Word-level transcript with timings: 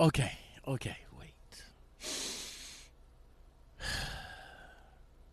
Okay, 0.00 0.32
okay, 0.66 0.96
wait. 1.18 1.32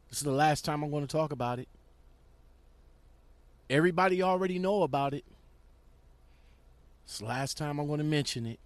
This 0.10 0.20
is 0.22 0.24
the 0.24 0.32
last 0.32 0.64
time 0.64 0.82
I'm 0.82 0.92
going 0.92 1.06
to 1.06 1.12
talk 1.12 1.34
about 1.34 1.60
it. 1.60 1.68
Everybody 3.70 4.24
already 4.24 4.60
know 4.60 4.84
about 4.84 5.14
it. 5.14 5.26
It's 7.04 7.20
the 7.20 7.26
last 7.26 7.58
time 7.58 7.80
I'm 7.80 7.88
going 7.88 7.98
to 7.98 8.06
mention 8.06 8.46
it. 8.46 8.60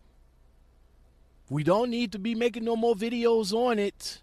We 1.50 1.64
don't 1.64 1.90
need 1.90 2.12
to 2.12 2.20
be 2.20 2.36
making 2.36 2.66
no 2.66 2.76
more 2.76 2.94
videos 2.94 3.52
on 3.52 3.80
it. 3.80 4.22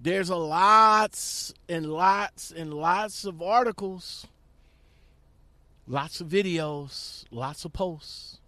There's 0.00 0.28
a 0.30 0.36
lots 0.36 1.52
and 1.68 1.92
lots 1.92 2.52
and 2.52 2.72
lots 2.72 3.24
of 3.24 3.42
articles, 3.42 4.28
lots 5.88 6.20
of 6.20 6.28
videos, 6.28 7.24
lots 7.32 7.64
of 7.64 7.72
posts. 7.72 8.38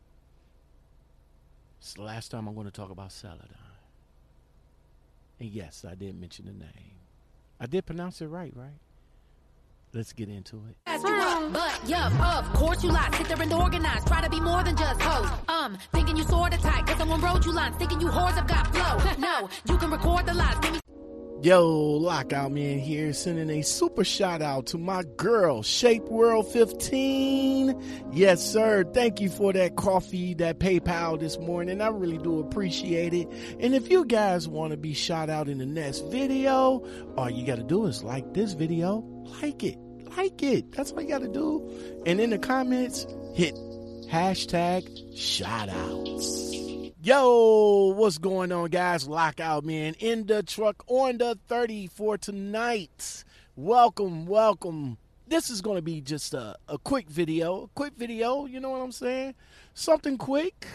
It's 1.87 1.95
the 1.95 2.03
last 2.03 2.33
time 2.33 2.49
I'm 2.49 2.55
going 2.57 2.67
to 2.67 2.73
talk 2.73 2.91
about 2.91 3.13
Celadon. 3.13 3.47
And 5.39 5.49
yes, 5.49 5.85
I 5.89 5.95
did 5.95 6.21
mention 6.21 6.47
the 6.47 6.51
name. 6.51 6.99
I 7.61 7.67
did 7.67 7.87
pronounce 7.87 8.21
it 8.21 8.27
right, 8.27 8.53
right? 8.57 8.81
Let's 9.93 10.13
get 10.13 10.29
into 10.29 10.57
it. 10.69 10.77
Ask 10.87 11.07
you 11.07 11.51
but 11.53 11.81
yeah, 11.87 12.41
of 12.41 12.53
course 12.55 12.83
you 12.83 12.91
lie. 12.91 13.09
Sit 13.17 13.29
there 13.29 13.41
and 13.41 13.53
organize. 13.53 14.05
Try 14.05 14.21
to 14.21 14.29
be 14.29 14.41
more 14.41 14.65
than 14.65 14.77
just 14.77 15.01
hoes. 15.01 15.31
Um, 15.47 15.79
thinking 15.93 16.17
you 16.17 16.25
sorta 16.25 16.59
tight. 16.59 16.89
Cause 16.89 16.99
someone 16.99 17.21
wrote 17.21 17.47
you 17.47 17.53
lines. 17.53 17.77
Thinking 17.77 18.01
you 18.01 18.09
whores 18.09 18.33
have 18.33 18.49
got 18.49 18.67
flow. 18.75 19.13
no, 19.19 19.49
you 19.69 19.79
can 19.79 19.93
record 19.93 20.27
the 20.27 20.35
lies. 20.35 20.81
Yo, 21.43 21.69
Lockout 21.69 22.51
Man 22.51 22.79
here, 22.79 23.13
sending 23.13 23.51
a 23.51 23.63
super 23.63 24.05
shout 24.05 24.41
out 24.41 24.65
to 24.67 24.79
my 24.79 25.05
girl, 25.17 25.63
Shape 25.63 26.05
World 26.05 26.51
15. 26.51 28.11
Yes, 28.11 28.43
sir. 28.43 28.85
Thank 28.95 29.21
you 29.21 29.29
for 29.29 29.53
that 29.53 29.77
coffee, 29.77 30.33
that 30.35 30.59
PayPal 30.59 31.21
this 31.21 31.39
morning. 31.39 31.83
I 31.83 31.89
really 31.89 32.17
do 32.17 32.41
appreciate 32.41 33.13
it. 33.13 33.29
And 33.61 33.75
if 33.75 33.91
you 33.91 34.07
guys 34.07 34.49
want 34.49 34.71
to 34.71 34.79
be 34.79 34.95
shout 34.95 35.29
out 35.29 35.47
in 35.49 35.59
the 35.59 35.67
next 35.67 36.07
video, 36.07 36.83
all 37.19 37.29
you 37.29 37.47
got 37.47 37.57
to 37.57 37.65
do 37.65 37.85
is 37.85 38.03
like 38.03 38.33
this 38.33 38.55
video, 38.55 39.05
like 39.43 39.63
it, 39.63 39.77
like 40.17 40.43
it. 40.43 40.73
That's 40.73 40.93
all 40.93 41.03
you 41.03 41.09
got 41.09 41.21
to 41.21 41.29
do. 41.29 42.03
And 42.07 42.19
in 42.19 42.31
the 42.31 42.39
comments, 42.39 43.07
hit 43.35 43.55
hashtag 44.11 44.89
shout 45.15 45.69
outs. 45.69 46.56
Yo, 47.07 47.93
what's 47.95 48.19
going 48.19 48.51
on, 48.51 48.69
guys? 48.69 49.07
Lockout 49.07 49.65
Man 49.65 49.95
in 50.01 50.27
the 50.27 50.43
truck 50.43 50.83
on 50.89 51.19
the 51.19 51.39
30 51.47 51.87
for 51.87 52.19
tonight. 52.19 53.23
Welcome, 53.55 54.27
welcome. 54.27 54.99
This 55.29 55.49
is 55.49 55.61
going 55.61 55.77
to 55.77 55.83
be 55.83 56.01
just 56.01 56.35
a, 56.35 56.57
a 56.67 56.79
quick 56.79 57.09
video. 57.09 57.63
A 57.63 57.69
quick 57.77 57.93
video, 57.97 58.47
you 58.47 58.59
know 58.59 58.71
what 58.71 58.81
I'm 58.81 58.91
saying? 58.91 59.37
Something 59.73 60.19
quick, 60.19 60.67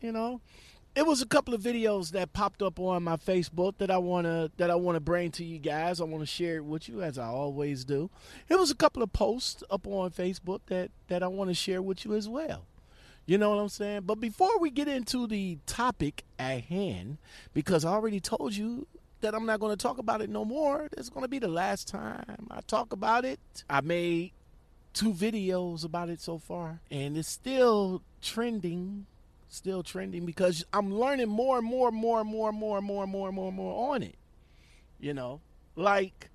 you 0.00 0.10
know. 0.10 0.40
It 0.96 1.04
was 1.04 1.20
a 1.20 1.26
couple 1.26 1.52
of 1.52 1.60
videos 1.60 2.12
that 2.12 2.32
popped 2.32 2.62
up 2.62 2.80
on 2.80 3.02
my 3.02 3.18
Facebook 3.18 3.76
that 3.76 3.90
I 3.90 3.98
wanna 3.98 4.50
that 4.56 4.70
I 4.70 4.76
wanna 4.76 5.00
bring 5.00 5.32
to 5.32 5.44
you 5.44 5.58
guys. 5.58 6.00
I 6.00 6.04
want 6.04 6.22
to 6.22 6.26
share 6.26 6.56
it 6.56 6.64
with 6.64 6.88
you 6.88 7.02
as 7.02 7.18
I 7.18 7.26
always 7.26 7.84
do. 7.84 8.08
It 8.48 8.58
was 8.58 8.70
a 8.70 8.74
couple 8.74 9.02
of 9.02 9.12
posts 9.12 9.62
up 9.68 9.86
on 9.86 10.12
Facebook 10.12 10.60
that 10.68 10.92
that 11.08 11.22
I 11.22 11.26
want 11.26 11.50
to 11.50 11.54
share 11.54 11.82
with 11.82 12.06
you 12.06 12.14
as 12.14 12.26
well. 12.26 12.64
You 13.26 13.38
know 13.38 13.50
what 13.50 13.58
I'm 13.58 13.68
saying? 13.68 14.02
But 14.02 14.20
before 14.20 14.58
we 14.58 14.70
get 14.70 14.86
into 14.88 15.26
the 15.26 15.58
topic 15.66 16.24
at 16.38 16.64
hand, 16.64 17.18
because 17.54 17.84
I 17.84 17.92
already 17.92 18.20
told 18.20 18.54
you 18.54 18.86
that 19.22 19.34
I'm 19.34 19.46
not 19.46 19.60
going 19.60 19.74
to 19.74 19.82
talk 19.82 19.96
about 19.98 20.20
it 20.20 20.28
no 20.28 20.44
more, 20.44 20.88
it's 20.92 21.08
going 21.08 21.22
to 21.24 21.28
be 21.28 21.38
the 21.38 21.48
last 21.48 21.88
time 21.88 22.46
I 22.50 22.60
talk 22.66 22.92
about 22.92 23.24
it. 23.24 23.40
I 23.70 23.80
made 23.80 24.32
two 24.92 25.12
videos 25.12 25.84
about 25.84 26.10
it 26.10 26.20
so 26.20 26.36
far, 26.38 26.80
and 26.90 27.16
it's 27.16 27.28
still 27.28 28.02
trending. 28.20 29.06
Still 29.48 29.84
trending 29.84 30.26
because 30.26 30.64
I'm 30.72 30.92
learning 30.92 31.28
more 31.28 31.58
and 31.58 31.66
more 31.66 31.88
and 31.88 31.96
more 31.96 32.20
and 32.20 32.28
more 32.28 32.48
and 32.48 32.58
more 32.58 32.78
and 32.78 32.86
more 32.86 33.02
and 33.04 33.10
more 33.10 33.28
and 33.28 33.36
more 33.36 33.48
and 33.48 33.56
more 33.56 33.94
on 33.94 34.02
it. 34.02 34.16
You 34.98 35.14
know, 35.14 35.40
like 35.76 36.28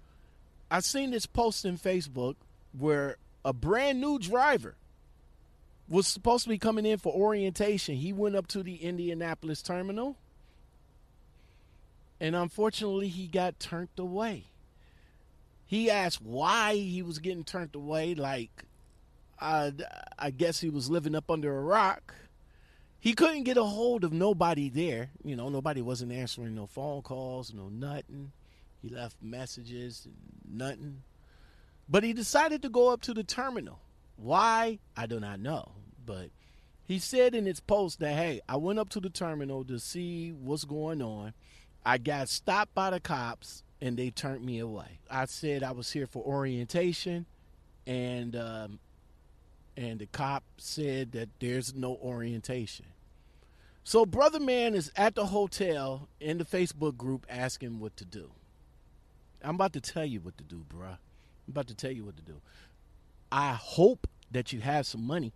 I 0.72 0.80
seen 0.80 1.12
this 1.12 1.26
post 1.26 1.66
in 1.66 1.78
Facebook 1.78 2.36
where 2.72 3.18
a 3.44 3.52
brand 3.52 4.00
new 4.00 4.20
driver 4.20 4.76
was 5.90 6.08
supposed 6.08 6.44
to 6.44 6.50
be 6.50 6.60
coming 6.60 6.86
in 6.86 7.00
for 7.00 7.14
orientation. 7.14 7.96
He 7.96 8.14
went 8.14 8.36
up 8.36 8.48
to 8.48 8.64
the 8.64 8.76
Indianapolis 8.76 9.62
terminal, 9.62 10.16
and 12.20 12.36
unfortunately, 12.36 13.08
he 13.08 13.28
got 13.28 13.60
turned 13.60 13.90
away. 13.98 14.46
He 15.66 15.90
asked 15.90 16.22
why 16.22 16.76
he 16.76 17.02
was 17.02 17.20
getting 17.20 17.44
turned 17.44 17.76
away. 17.76 18.16
Like, 18.16 18.66
I, 19.40 19.74
I 20.18 20.32
guess 20.32 20.60
he 20.60 20.70
was 20.70 20.90
living 20.90 21.16
up 21.16 21.30
under 21.30 21.58
a 21.58 21.62
rock. 21.62 22.14
He 23.00 23.14
couldn't 23.14 23.44
get 23.44 23.58
a 23.58 23.64
hold 23.64 24.04
of 24.04 24.12
nobody 24.12 24.70
there. 24.70 25.12
You 25.24 25.36
know, 25.36 25.50
nobody 25.50 25.82
wasn't 25.82 26.12
answering 26.12 26.56
no 26.56 26.68
phone 26.68 27.02
calls, 27.02 27.54
no 27.54 27.70
nothing. 27.70 28.32
He 28.82 28.90
left 28.90 29.18
messages, 29.22 30.08
nothing. 30.48 31.04
But 31.88 32.04
he 32.04 32.14
decided 32.14 32.62
to 32.64 32.70
go 32.70 32.90
up 32.90 33.02
to 33.02 33.14
the 33.14 33.24
terminal. 33.24 33.80
Why? 34.22 34.80
I 34.96 35.06
do 35.06 35.20
not 35.20 35.40
know. 35.40 35.72
But 36.06 36.30
he 36.86 37.00
said 37.00 37.36
in 37.36 37.46
his 37.46 37.60
post 37.60 38.00
that, 38.00 38.14
hey, 38.14 38.42
I 38.50 38.58
went 38.58 38.80
up 38.80 38.90
to 38.90 39.00
the 39.00 39.10
terminal 39.10 39.64
to 39.66 39.80
see 39.80 40.32
what's 40.32 40.66
going 40.66 41.02
on. 41.02 41.34
I 41.86 41.98
got 41.98 42.30
stopped 42.30 42.74
by 42.74 42.90
the 42.90 43.00
cops 43.00 43.64
and 43.82 43.98
they 43.98 44.10
turned 44.10 44.46
me 44.46 44.60
away. 44.60 45.00
I 45.10 45.26
said 45.26 45.64
I 45.64 45.72
was 45.72 45.92
here 45.92 46.08
for 46.08 46.24
orientation 46.24 47.26
and 47.88 48.36
um, 48.36 48.80
and 49.78 50.00
the 50.00 50.08
cop 50.08 50.44
said 50.58 51.14
that 51.14 51.30
there's 51.40 51.74
no 51.74 51.96
orientation. 52.04 52.86
So 53.84 54.06
brother 54.06 54.40
man 54.40 54.76
is 54.76 54.92
at 54.96 55.16
the 55.16 55.28
hotel 55.28 56.10
in 56.20 56.38
the 56.38 56.44
Facebook 56.44 56.98
group 56.98 57.26
asking 57.30 57.80
what 57.80 57.96
to 57.98 58.06
do. 58.06 58.32
I'm 59.42 59.56
about 59.56 59.74
to 59.74 59.82
tell 59.82 60.06
you 60.06 60.20
what 60.20 60.38
to 60.38 60.44
do, 60.44 60.66
bruh. 60.70 60.98
I'm 61.50 61.52
about 61.52 61.68
to 61.68 61.76
tell 61.76 61.92
you 61.92 62.04
what 62.04 62.18
to 62.18 62.22
do. 62.22 62.42
I 63.32 63.54
hope 63.54 64.08
that 64.32 64.54
you 64.54 64.62
have 64.62 64.86
some 64.86 65.06
money. 65.06 65.34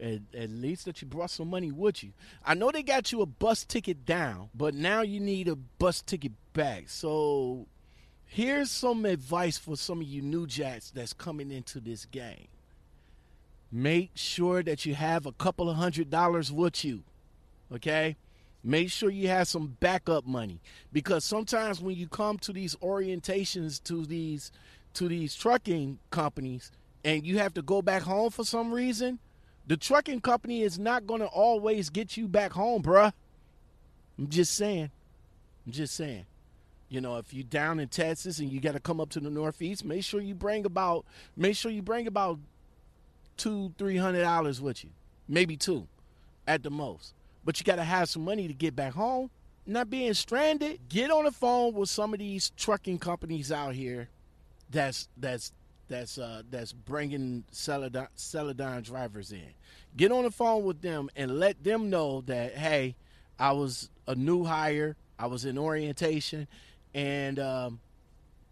At, 0.00 0.20
at, 0.32 0.50
least 0.50 0.84
that 0.84 1.02
you 1.02 1.08
brought 1.08 1.30
some 1.30 1.50
money 1.50 1.72
with 1.72 2.04
you. 2.04 2.12
I 2.44 2.54
know 2.54 2.70
they 2.70 2.84
got 2.84 3.10
you 3.10 3.20
a 3.20 3.26
bus 3.26 3.64
ticket 3.64 4.06
down, 4.06 4.48
but 4.54 4.72
now 4.72 5.02
you 5.02 5.18
need 5.18 5.48
a 5.48 5.56
bus 5.56 6.02
ticket 6.02 6.32
back. 6.52 6.84
So 6.86 7.66
here's 8.24 8.70
some 8.70 9.04
advice 9.04 9.58
for 9.58 9.76
some 9.76 10.00
of 10.00 10.06
you 10.06 10.22
new 10.22 10.46
jacks 10.46 10.92
that's 10.92 11.12
coming 11.12 11.50
into 11.50 11.80
this 11.80 12.04
game. 12.04 12.46
Make 13.72 14.12
sure 14.14 14.62
that 14.62 14.86
you 14.86 14.94
have 14.94 15.26
a 15.26 15.32
couple 15.32 15.68
of 15.68 15.76
hundred 15.76 16.10
dollars 16.10 16.52
with 16.52 16.84
you. 16.84 17.02
Okay? 17.74 18.16
Make 18.62 18.90
sure 18.90 19.10
you 19.10 19.28
have 19.28 19.48
some 19.48 19.76
backup 19.80 20.26
money 20.26 20.60
because 20.92 21.24
sometimes 21.24 21.80
when 21.80 21.96
you 21.96 22.08
come 22.08 22.38
to 22.38 22.52
these 22.52 22.76
orientations 22.76 23.82
to 23.84 24.04
these 24.04 24.50
to 24.94 25.08
these 25.08 25.34
trucking 25.34 25.98
companies 26.10 26.72
and 27.08 27.26
you 27.26 27.38
have 27.38 27.54
to 27.54 27.62
go 27.62 27.80
back 27.80 28.02
home 28.02 28.30
for 28.30 28.44
some 28.44 28.70
reason, 28.70 29.18
the 29.66 29.78
trucking 29.78 30.20
company 30.20 30.60
is 30.60 30.78
not 30.78 31.06
going 31.06 31.22
to 31.22 31.26
always 31.26 31.88
get 31.88 32.18
you 32.18 32.28
back 32.28 32.52
home, 32.52 32.82
bruh. 32.82 33.12
I'm 34.18 34.28
just 34.28 34.54
saying. 34.54 34.90
I'm 35.64 35.72
just 35.72 35.94
saying. 35.94 36.26
You 36.90 37.00
know, 37.00 37.16
if 37.16 37.32
you're 37.32 37.44
down 37.44 37.80
in 37.80 37.88
Texas 37.88 38.40
and 38.40 38.52
you 38.52 38.60
got 38.60 38.72
to 38.72 38.80
come 38.80 39.00
up 39.00 39.08
to 39.10 39.20
the 39.20 39.30
Northeast, 39.30 39.86
make 39.86 40.04
sure 40.04 40.20
you 40.20 40.34
bring 40.34 40.66
about 40.66 41.06
make 41.34 41.56
sure 41.56 41.70
you 41.70 41.80
bring 41.80 42.06
about 42.06 42.40
two, 43.38 43.72
three 43.78 43.96
hundred 43.96 44.22
dollars 44.22 44.60
with 44.60 44.84
you, 44.84 44.90
maybe 45.26 45.56
two, 45.56 45.86
at 46.46 46.62
the 46.62 46.70
most. 46.70 47.14
But 47.42 47.58
you 47.58 47.64
got 47.64 47.76
to 47.76 47.84
have 47.84 48.10
some 48.10 48.24
money 48.24 48.48
to 48.48 48.54
get 48.54 48.76
back 48.76 48.92
home. 48.92 49.30
Not 49.64 49.88
being 49.88 50.12
stranded. 50.12 50.80
Get 50.90 51.10
on 51.10 51.24
the 51.24 51.32
phone 51.32 51.72
with 51.72 51.88
some 51.88 52.12
of 52.12 52.18
these 52.18 52.50
trucking 52.58 52.98
companies 52.98 53.50
out 53.50 53.74
here. 53.74 54.10
That's 54.70 55.08
that's 55.16 55.52
that's 55.88 56.18
uh, 56.18 56.42
that's 56.50 56.72
bringing 56.72 57.44
Celadon, 57.50 58.08
Celadon 58.14 58.82
drivers 58.82 59.32
in. 59.32 59.54
Get 59.96 60.12
on 60.12 60.24
the 60.24 60.30
phone 60.30 60.64
with 60.64 60.82
them 60.82 61.10
and 61.16 61.38
let 61.38 61.62
them 61.64 61.90
know 61.90 62.22
that 62.22 62.54
hey, 62.54 62.96
I 63.38 63.52
was 63.52 63.90
a 64.06 64.14
new 64.14 64.44
hire. 64.44 64.96
I 65.18 65.26
was 65.26 65.44
in 65.44 65.58
orientation, 65.58 66.46
and 66.94 67.38
um, 67.38 67.80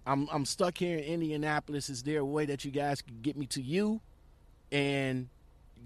I'm 0.06 0.28
I'm 0.32 0.44
stuck 0.44 0.78
here 0.78 0.98
in 0.98 1.04
Indianapolis. 1.04 1.90
Is 1.90 2.02
there 2.02 2.20
a 2.20 2.24
way 2.24 2.46
that 2.46 2.64
you 2.64 2.70
guys 2.70 3.02
can 3.02 3.20
get 3.22 3.36
me 3.36 3.46
to 3.46 3.62
you, 3.62 4.00
and 4.72 5.28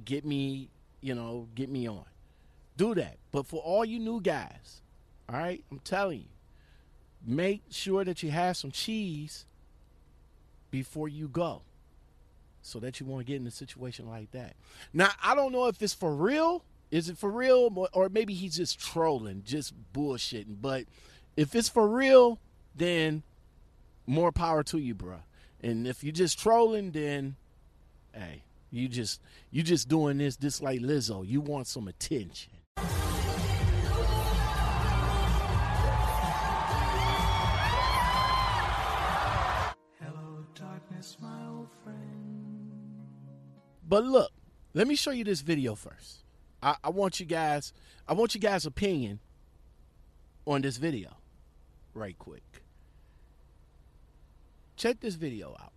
get 0.05 0.25
me, 0.25 0.70
you 1.00 1.14
know, 1.14 1.49
get 1.55 1.69
me 1.69 1.88
on? 1.88 2.05
Do 2.76 2.94
that. 2.94 3.19
But 3.32 3.46
for 3.46 3.61
all 3.61 3.85
you 3.85 3.99
new 3.99 4.20
guys, 4.20 4.82
all 5.29 5.37
right, 5.37 5.62
I'm 5.70 5.81
telling 5.81 6.20
you, 6.20 6.29
make 7.26 7.62
sure 7.70 8.05
that 8.05 8.23
you 8.23 8.31
have 8.31 8.56
some 8.56 8.70
cheese 8.70 9.44
before 10.70 11.08
you 11.08 11.28
go 11.28 11.62
so 12.62 12.78
that 12.81 13.00
you 13.00 13.06
won't 13.06 13.26
get 13.26 13.37
in 13.37 13.46
a 13.46 13.50
situation 13.50 14.08
like 14.08 14.31
that. 14.32 14.55
Now, 14.93 15.11
I 15.22 15.34
don't 15.34 15.52
know 15.52 15.67
if 15.67 15.81
it's 15.82 15.94
for 15.94 16.14
real. 16.14 16.64
Is 16.90 17.08
it 17.08 17.17
for 17.17 17.31
real? 17.31 17.88
Or 17.93 18.08
maybe 18.08 18.34
he's 18.34 18.56
just 18.56 18.78
trolling, 18.78 19.43
just 19.44 19.72
bullshitting. 19.93 20.56
But 20.61 20.84
if 21.37 21.55
it's 21.55 21.69
for 21.69 21.88
real, 21.88 22.38
then 22.75 23.22
more 24.06 24.32
power 24.32 24.62
to 24.64 24.78
you, 24.78 24.94
bruh. 24.94 25.22
And 25.62 25.87
if 25.87 26.02
you're 26.02 26.12
just 26.12 26.38
trolling, 26.38 26.90
then 26.90 27.37
hey, 28.12 28.43
you 28.70 28.88
just 28.88 29.20
you 29.50 29.62
just 29.62 29.88
doing 29.88 30.19
this 30.19 30.37
just 30.37 30.62
like 30.62 30.81
Lizzo. 30.81 31.26
You 31.26 31.40
want 31.40 31.67
some 31.67 31.87
attention. 31.87 32.52
But 43.90 44.04
look, 44.04 44.31
let 44.72 44.87
me 44.87 44.94
show 44.94 45.10
you 45.10 45.25
this 45.25 45.40
video 45.40 45.75
first. 45.75 46.22
I, 46.62 46.76
I 46.84 46.90
want 46.90 47.19
you 47.19 47.26
guys, 47.26 47.72
I 48.06 48.12
want 48.12 48.37
you 48.37 48.40
guys' 48.40 48.64
opinion 48.64 49.19
on 50.46 50.62
this 50.62 50.76
video, 50.76 51.16
right 51.92 52.16
quick. 52.16 52.62
Check 54.76 55.00
this 55.00 55.16
video 55.16 55.56
out. 55.60 55.72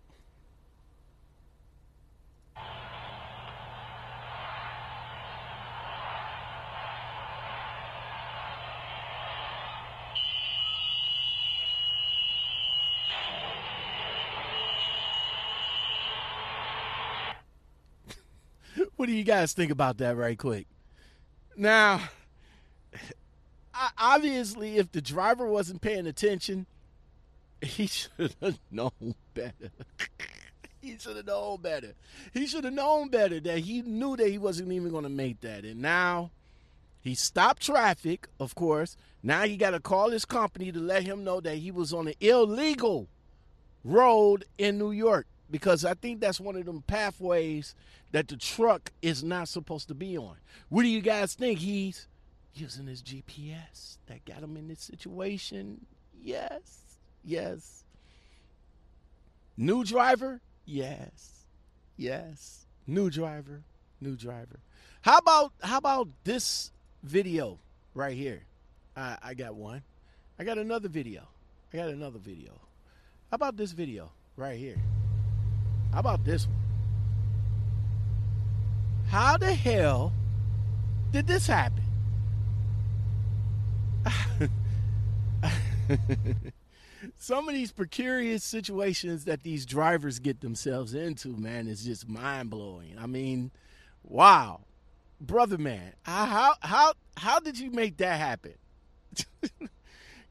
What 19.04 19.08
do 19.08 19.16
you 19.16 19.22
guys 19.22 19.52
think 19.52 19.70
about 19.70 19.98
that 19.98 20.16
right 20.16 20.38
quick? 20.38 20.66
Now, 21.58 22.00
obviously, 23.98 24.78
if 24.78 24.90
the 24.92 25.02
driver 25.02 25.46
wasn't 25.46 25.82
paying 25.82 26.06
attention, 26.06 26.64
he 27.60 27.86
should 27.86 28.34
have 28.40 28.58
known 28.70 29.14
better. 29.34 29.70
he 30.80 30.96
should 30.96 31.16
have 31.16 31.26
known 31.26 31.60
better. 31.60 31.92
He 32.32 32.46
should 32.46 32.64
have 32.64 32.72
known 32.72 33.08
better 33.08 33.40
that 33.40 33.58
he 33.58 33.82
knew 33.82 34.16
that 34.16 34.30
he 34.30 34.38
wasn't 34.38 34.72
even 34.72 34.88
going 34.90 35.04
to 35.04 35.10
make 35.10 35.42
that. 35.42 35.66
And 35.66 35.82
now 35.82 36.30
he 37.02 37.14
stopped 37.14 37.60
traffic, 37.60 38.26
of 38.40 38.54
course. 38.54 38.96
Now 39.22 39.42
he 39.42 39.58
got 39.58 39.72
to 39.72 39.80
call 39.80 40.12
his 40.12 40.24
company 40.24 40.72
to 40.72 40.80
let 40.80 41.02
him 41.02 41.24
know 41.24 41.42
that 41.42 41.56
he 41.56 41.70
was 41.70 41.92
on 41.92 42.08
an 42.08 42.14
illegal 42.20 43.08
road 43.84 44.46
in 44.56 44.78
New 44.78 44.92
York 44.92 45.26
because 45.50 45.84
I 45.84 45.94
think 45.94 46.20
that's 46.20 46.40
one 46.40 46.56
of 46.56 46.64
them 46.64 46.82
pathways 46.86 47.74
that 48.12 48.28
the 48.28 48.36
truck 48.36 48.92
is 49.02 49.22
not 49.22 49.48
supposed 49.48 49.88
to 49.88 49.94
be 49.94 50.16
on. 50.16 50.36
What 50.68 50.82
do 50.82 50.88
you 50.88 51.00
guys 51.00 51.34
think? 51.34 51.58
He's 51.58 52.06
using 52.54 52.86
his 52.86 53.02
GPS 53.02 53.98
that 54.06 54.24
got 54.24 54.42
him 54.42 54.56
in 54.56 54.68
this 54.68 54.80
situation? 54.80 55.84
Yes. 56.22 56.80
Yes. 57.24 57.84
New 59.56 59.84
driver? 59.84 60.40
Yes. 60.64 61.44
Yes. 61.96 62.66
New 62.86 63.10
driver. 63.10 63.62
New 64.00 64.16
driver. 64.16 64.60
How 65.02 65.18
about 65.18 65.52
how 65.62 65.78
about 65.78 66.08
this 66.24 66.72
video 67.02 67.58
right 67.94 68.16
here? 68.16 68.42
I, 68.96 69.18
I 69.22 69.34
got 69.34 69.54
one. 69.54 69.82
I 70.38 70.44
got 70.44 70.58
another 70.58 70.88
video. 70.88 71.22
I 71.72 71.76
got 71.76 71.88
another 71.88 72.18
video. 72.18 72.52
How 73.30 73.36
about 73.36 73.56
this 73.56 73.72
video 73.72 74.10
right 74.36 74.58
here? 74.58 74.76
How 75.94 76.00
about 76.00 76.24
this 76.24 76.48
one? 76.48 76.56
How 79.06 79.36
the 79.36 79.54
hell 79.54 80.12
did 81.12 81.28
this 81.28 81.46
happen? 81.46 81.84
Some 87.16 87.48
of 87.48 87.54
these 87.54 87.70
precarious 87.70 88.42
situations 88.42 89.24
that 89.26 89.44
these 89.44 89.64
drivers 89.64 90.18
get 90.18 90.40
themselves 90.40 90.94
into, 90.94 91.28
man, 91.28 91.68
is 91.68 91.84
just 91.84 92.08
mind 92.08 92.50
blowing. 92.50 92.96
I 92.98 93.06
mean, 93.06 93.52
wow, 94.02 94.62
brother, 95.20 95.58
man, 95.58 95.92
how 96.02 96.54
how 96.58 96.94
how 97.16 97.38
did 97.38 97.56
you 97.56 97.70
make 97.70 97.98
that 97.98 98.18
happen? 98.18 98.54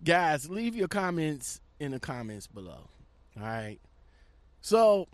Guys, 0.04 0.50
leave 0.50 0.76
your 0.76 0.90
comments 0.90 1.62
in 1.80 1.92
the 1.92 2.02
comments 2.02 2.48
below. 2.48 2.90
All 3.40 3.44
right. 3.44 3.80
So 4.60 5.08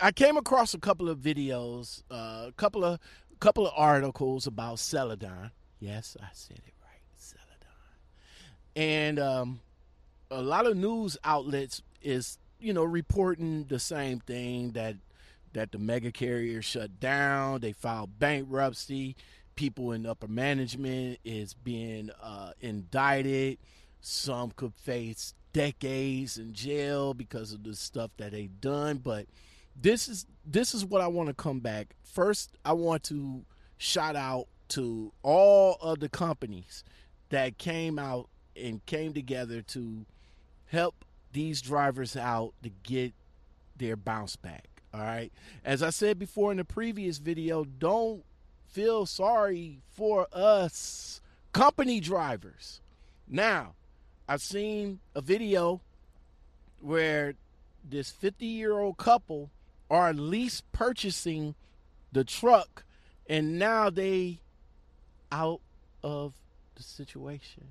I 0.00 0.12
came 0.12 0.36
across 0.36 0.74
a 0.74 0.78
couple 0.78 1.08
of 1.08 1.18
videos, 1.18 2.02
uh, 2.10 2.46
a 2.48 2.52
couple 2.56 2.84
of 2.84 3.00
couple 3.40 3.66
of 3.66 3.72
articles 3.76 4.46
about 4.46 4.78
Celadon. 4.78 5.50
Yes, 5.80 6.16
I 6.20 6.28
said 6.32 6.58
it 6.66 6.74
right, 6.82 7.00
Celadon. 7.16 7.96
And 8.74 9.18
um, 9.18 9.60
a 10.30 10.42
lot 10.42 10.66
of 10.66 10.76
news 10.76 11.16
outlets 11.24 11.82
is 12.02 12.38
you 12.60 12.72
know 12.72 12.84
reporting 12.84 13.64
the 13.68 13.78
same 13.78 14.20
thing 14.20 14.72
that 14.72 14.96
that 15.52 15.72
the 15.72 15.78
mega 15.78 16.12
carrier 16.12 16.62
shut 16.62 17.00
down, 17.00 17.60
they 17.60 17.72
filed 17.72 18.18
bankruptcy, 18.18 19.16
people 19.56 19.92
in 19.92 20.06
upper 20.06 20.28
management 20.28 21.18
is 21.24 21.54
being 21.54 22.10
uh, 22.22 22.52
indicted. 22.60 23.58
Some 24.00 24.52
could 24.52 24.74
face 24.74 25.34
decades 25.52 26.38
in 26.38 26.52
jail 26.52 27.14
because 27.14 27.52
of 27.52 27.64
the 27.64 27.74
stuff 27.74 28.10
that 28.18 28.32
they've 28.32 28.60
done, 28.60 28.98
but 28.98 29.26
this 29.80 30.08
is 30.08 30.26
this 30.44 30.74
is 30.74 30.84
what 30.84 31.00
I 31.00 31.06
want 31.06 31.28
to 31.28 31.34
come 31.34 31.60
back. 31.60 31.94
First, 32.02 32.56
I 32.64 32.72
want 32.72 33.02
to 33.04 33.44
shout 33.76 34.16
out 34.16 34.46
to 34.68 35.12
all 35.22 35.76
of 35.80 36.00
the 36.00 36.08
companies 36.08 36.84
that 37.30 37.58
came 37.58 37.98
out 37.98 38.28
and 38.56 38.84
came 38.86 39.12
together 39.12 39.62
to 39.62 40.04
help 40.66 41.04
these 41.32 41.60
drivers 41.60 42.16
out 42.16 42.54
to 42.62 42.70
get 42.82 43.12
their 43.76 43.96
bounce 43.96 44.36
back. 44.36 44.68
All 44.92 45.00
right. 45.00 45.32
As 45.64 45.82
I 45.82 45.90
said 45.90 46.18
before 46.18 46.50
in 46.50 46.56
the 46.56 46.64
previous 46.64 47.18
video, 47.18 47.64
don't 47.64 48.24
feel 48.66 49.06
sorry 49.06 49.80
for 49.94 50.26
us 50.32 51.20
company 51.52 52.00
drivers. 52.00 52.80
Now, 53.26 53.74
I've 54.28 54.42
seen 54.42 55.00
a 55.14 55.20
video 55.20 55.80
where 56.80 57.34
this 57.88 58.10
50 58.10 58.46
year 58.46 58.78
old 58.78 58.96
couple 58.96 59.50
are 59.90 60.12
lease 60.12 60.62
purchasing 60.72 61.54
the 62.12 62.24
truck 62.24 62.84
and 63.28 63.58
now 63.58 63.90
they 63.90 64.40
out 65.30 65.60
of 66.02 66.34
the 66.74 66.82
situation. 66.82 67.64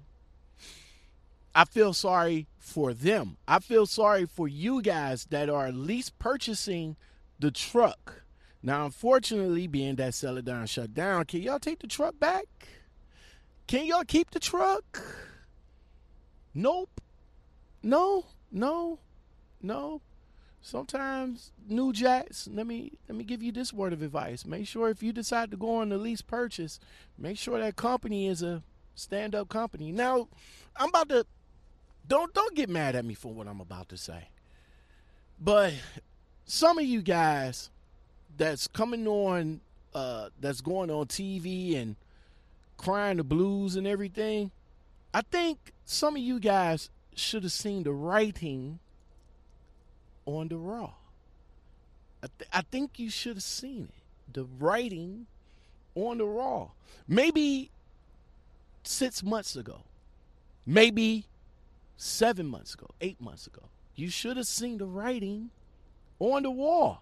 I 1.55 1.65
feel 1.65 1.93
sorry 1.93 2.47
for 2.59 2.93
them. 2.93 3.37
I 3.47 3.59
feel 3.59 3.87
sorry 3.87 4.25
for 4.25 4.47
you 4.47 4.81
guys 4.81 5.25
that 5.31 5.49
are 5.49 5.71
lease 5.71 6.11
purchasing 6.11 6.95
the 7.39 7.49
truck. 7.49 8.23
Now, 8.61 8.85
unfortunately, 8.85 9.65
being 9.65 9.95
that 9.95 10.13
Celadon 10.13 10.67
shut 10.67 10.93
down, 10.93 11.25
can 11.25 11.41
y'all 11.41 11.59
take 11.59 11.79
the 11.79 11.87
truck 11.87 12.19
back? 12.19 12.45
Can 13.65 13.85
y'all 13.85 14.03
keep 14.03 14.31
the 14.31 14.39
truck? 14.39 15.01
Nope. 16.53 17.01
No, 17.81 18.25
no, 18.51 18.99
no 19.61 20.01
sometimes 20.61 21.51
new 21.67 21.93
jacks 21.93 22.49
let 22.51 22.67
me 22.67 22.91
let 23.07 23.17
me 23.17 23.23
give 23.23 23.41
you 23.41 23.51
this 23.51 23.71
word 23.71 23.93
of 23.93 24.01
advice. 24.01 24.45
Make 24.45 24.67
sure 24.67 24.89
if 24.89 25.01
you 25.01 25.13
decide 25.13 25.51
to 25.51 25.57
go 25.57 25.77
on 25.77 25.89
the 25.89 25.97
lease 25.97 26.21
purchase 26.21 26.79
make 27.17 27.37
sure 27.37 27.59
that 27.59 27.75
company 27.75 28.27
is 28.27 28.41
a 28.41 28.63
stand-up 28.95 29.49
company. 29.49 29.91
Now 29.91 30.27
i'm 30.75 30.89
about 30.89 31.09
to 31.09 31.25
don't 32.07 32.33
don't 32.33 32.55
get 32.55 32.69
mad 32.69 32.95
at 32.95 33.05
me 33.05 33.13
for 33.13 33.33
what 33.33 33.47
i'm 33.47 33.61
about 33.61 33.89
to 33.89 33.97
say. 33.97 34.29
But 35.39 35.73
some 36.45 36.79
of 36.79 36.85
you 36.85 37.01
guys 37.01 37.69
that's 38.37 38.67
coming 38.67 39.07
on 39.07 39.59
uh 39.93 40.29
that's 40.39 40.61
going 40.61 40.89
on 40.89 41.05
tv 41.07 41.75
and 41.75 41.95
crying 42.77 43.17
the 43.17 43.23
blues 43.23 43.75
and 43.75 43.87
everything 43.87 44.51
i 45.13 45.21
think 45.21 45.73
some 45.83 46.15
of 46.15 46.21
you 46.21 46.39
guys 46.39 46.89
should 47.15 47.43
have 47.43 47.51
seen 47.51 47.83
the 47.83 47.91
writing 47.91 48.79
on 50.27 50.49
the 50.49 50.57
Raw. 50.57 50.91
I, 52.21 52.27
th- 52.37 52.49
I 52.53 52.61
think 52.61 52.99
you 52.99 53.09
should 53.09 53.37
have 53.37 53.43
seen 53.43 53.89
it. 53.89 54.33
The 54.33 54.45
writing 54.59 55.25
on 55.95 56.19
the 56.19 56.25
Raw. 56.25 56.69
Maybe 57.07 57.71
six 58.83 59.23
months 59.23 59.55
ago. 59.55 59.81
Maybe 60.65 61.25
seven 61.95 62.45
months 62.45 62.73
ago, 62.73 62.87
eight 63.01 63.19
months 63.19 63.47
ago. 63.47 63.63
You 63.95 64.09
should 64.09 64.37
have 64.37 64.47
seen 64.47 64.77
the 64.77 64.85
writing 64.85 65.49
on 66.19 66.43
the 66.43 66.51
wall. 66.51 67.01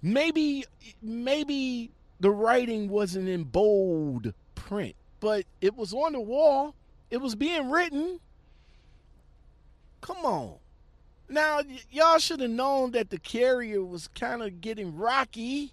Maybe 0.00 0.64
maybe 1.02 1.90
the 2.20 2.30
writing 2.30 2.88
wasn't 2.88 3.28
in 3.28 3.44
bold 3.44 4.32
print, 4.54 4.94
but 5.20 5.44
it 5.60 5.76
was 5.76 5.92
on 5.92 6.12
the 6.12 6.20
wall. 6.20 6.74
It 7.10 7.18
was 7.18 7.34
being 7.34 7.70
written. 7.70 8.20
Come 10.00 10.24
on. 10.24 10.54
Now, 11.28 11.58
y- 11.58 11.80
y'all 11.90 12.18
should 12.18 12.40
have 12.40 12.50
known 12.50 12.92
that 12.92 13.10
the 13.10 13.18
carrier 13.18 13.82
was 13.84 14.08
kind 14.08 14.42
of 14.42 14.60
getting 14.60 14.96
rocky. 14.96 15.72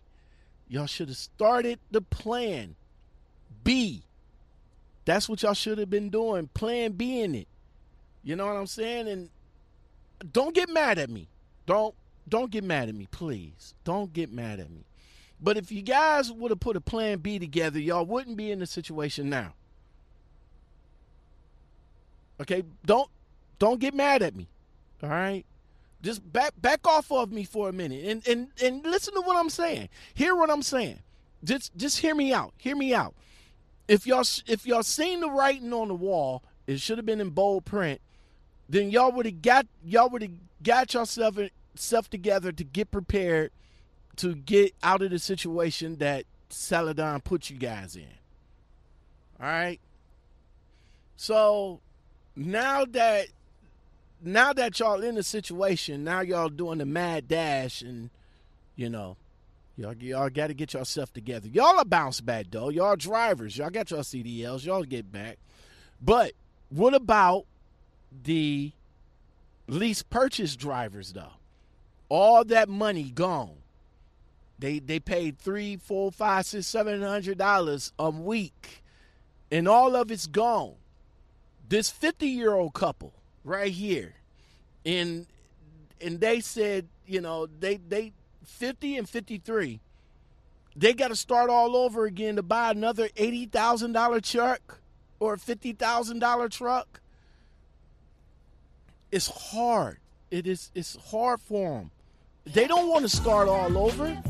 Y'all 0.67 0.88
should 0.88 1.10
have 1.10 1.17
started 1.17 1.79
the 1.91 2.01
plan 2.01 2.75
B. 3.63 4.03
That's 5.05 5.27
what 5.27 5.43
y'all 5.43 5.53
should 5.53 5.77
have 5.77 5.89
been 5.89 6.10
doing. 6.10 6.48
Plan 6.53 6.93
B 6.93 7.22
in 7.22 7.36
it. 7.36 7.48
You 8.24 8.36
know 8.36 8.48
what 8.48 8.55
I'm 8.55 8.67
saying? 8.67 9.07
And 9.07 9.29
don't 10.31 10.55
get 10.55 10.69
mad 10.69 10.98
at 10.98 11.10
me. 11.10 11.27
Don't 11.65 11.93
don't 12.27 12.50
get 12.50 12.63
mad 12.63 12.88
at 12.88 12.95
me, 12.95 13.07
please. 13.12 13.74
Don't 13.83 14.13
get 14.13 14.31
mad 14.31 14.60
at 14.60 14.72
me. 14.72 14.86
But 15.41 15.57
if 15.57 15.72
you 15.74 15.81
guys 15.81 16.31
would 16.31 16.51
have 16.51 16.60
put 16.62 16.77
a 16.77 16.81
plan 16.81 17.19
B 17.19 17.38
together, 17.38 17.79
y'all 17.79 18.05
wouldn't 18.05 18.38
be 18.38 18.50
in 18.50 18.60
the 18.60 18.65
situation 18.65 19.29
now. 19.29 19.53
Okay? 22.39 22.63
Don't 22.86 23.10
don't 23.60 23.79
get 23.79 23.93
mad 23.93 24.22
at 24.22 24.36
me. 24.36 24.48
All 25.03 25.10
right? 25.10 25.45
Just 26.01 26.31
back 26.33 26.53
back 26.62 26.86
off 26.88 27.12
of 27.12 27.31
me 27.31 27.43
for 27.43 27.69
a 27.69 27.74
minute 27.74 28.05
and 28.05 28.27
and 28.27 28.48
and 28.62 28.83
listen 28.83 29.13
to 29.13 29.22
what 29.22 29.38
I'm 29.38 29.50
saying. 29.50 29.89
Hear 30.13 30.36
what 30.36 30.50
I'm 30.50 30.62
saying. 30.62 31.00
Just 31.43 31.75
just 31.77 32.00
hear 32.00 32.15
me 32.15 32.33
out. 32.33 32.53
Hear 32.57 32.75
me 32.75 32.93
out. 32.93 33.15
If 33.88 34.05
y'all 34.05 34.25
if 34.48 34.65
y'all 34.65 34.83
seen 34.83 35.22
the 35.22 35.29
writing 35.29 35.72
on 35.72 35.88
the 35.88 35.93
wall, 35.93 36.43
it 36.67 36.81
should 36.81 36.98
have 36.98 37.05
been 37.05 37.22
in 37.22 37.29
bold 37.29 37.63
print. 37.63 38.01
Then 38.67 38.89
y'all 38.89 39.12
would 39.13 39.25
have 39.25 39.41
got 39.41 39.67
y'all 39.83 40.10
would 40.10 40.24
have 40.24 40.31
got 40.62 40.93
yourself 40.93 41.38
self 41.75 42.10
together 42.10 42.51
to 42.51 42.63
get 42.63 42.91
prepared 42.91 43.51
to 44.17 44.36
get 44.36 44.74
out 44.83 45.01
of 45.01 45.12
the 45.12 45.19
situation 45.19 45.98
that 45.98 46.25
Celadon 46.50 47.22
put 47.22 47.50
you 47.50 47.57
guys 47.57 47.95
in. 47.95 48.07
All 49.39 49.48
right. 49.48 49.79
So 51.15 51.81
now 52.36 52.86
that 52.86 53.27
now 54.24 54.53
that 54.53 54.80
y'all 54.80 55.03
in 55.03 55.15
the 55.15 55.24
situation, 55.24 56.03
now 56.03 56.22
y'all 56.22 56.50
doing 56.50 56.77
the 56.80 56.86
mad 56.86 57.27
dash 57.27 57.82
and 57.82 58.10
you 58.75 58.89
know, 58.89 59.18
y'all 59.77 59.96
y'all 59.96 60.30
got 60.30 60.48
to 60.48 60.53
get 60.53 60.74
yourself 60.74 61.13
together. 61.13 61.48
Y'all 61.48 61.77
are 61.80 61.86
bounce 61.86 62.22
back 62.22 62.48
though. 62.50 62.70
Y'all 62.70 62.96
drivers, 62.96 63.58
y'all 63.58 63.70
got 63.70 63.92
your 63.92 64.01
CDLs, 64.01 64.65
y'all 64.65 64.84
get 64.84 65.12
back. 65.12 65.38
But 66.01 66.34
what 66.70 66.94
about 66.94 67.46
the 68.24 68.72
lease 69.68 70.03
purchase 70.03 70.56
drivers 70.56 71.13
though? 71.13 71.34
All 72.10 72.44
that 72.46 72.70
money 72.70 73.12
gone. 73.12 73.58
They 74.60 74.80
they 74.80 75.00
paid 75.00 75.38
three, 75.38 75.77
four, 75.77 76.12
five, 76.12 76.46
six, 76.46 76.68
seven 76.68 77.01
hundred 77.01 77.38
dollars 77.38 77.92
a 78.00 78.10
week, 78.10 78.84
and 79.51 79.68
all 79.68 79.96
of 79.96 80.12
it's 80.12 80.27
gone. 80.27 80.75
This 81.68 81.89
fifty 81.89 82.27
year 82.27 82.53
old 82.53 82.74
couple 82.74 83.13
right 83.43 83.71
here, 83.71 84.13
and 84.85 85.27
and 86.01 86.19
they 86.19 86.39
said, 86.39 86.88
you 87.05 87.21
know, 87.21 87.47
they 87.47 87.77
they 87.77 88.13
fifty 88.45 88.97
and 88.97 89.07
fifty 89.07 89.38
three, 89.38 89.79
they 90.75 90.93
got 90.93 91.09
to 91.09 91.15
start 91.15 91.50
all 91.50 91.75
over 91.75 92.05
again 92.05 92.35
to 92.35 92.43
buy 92.43 92.71
another 92.71 93.09
eighty 93.17 93.45
thousand 93.45 93.93
dollar 93.93 94.19
truck 94.19 94.79
or 95.19 95.33
a 95.33 95.38
fifty 95.38 95.73
thousand 95.73 96.19
dollar 96.19 96.50
truck. 96.50 97.01
It's 99.12 99.27
hard. 99.27 100.00
It 100.31 100.47
is. 100.47 100.71
It's 100.73 100.97
hard 101.12 101.39
for 101.39 101.77
them. 101.77 101.91
They 102.45 102.67
don't 102.67 102.89
want 102.89 103.03
to 103.03 103.09
start 103.09 103.47
all 103.47 103.77
over. 103.77 104.21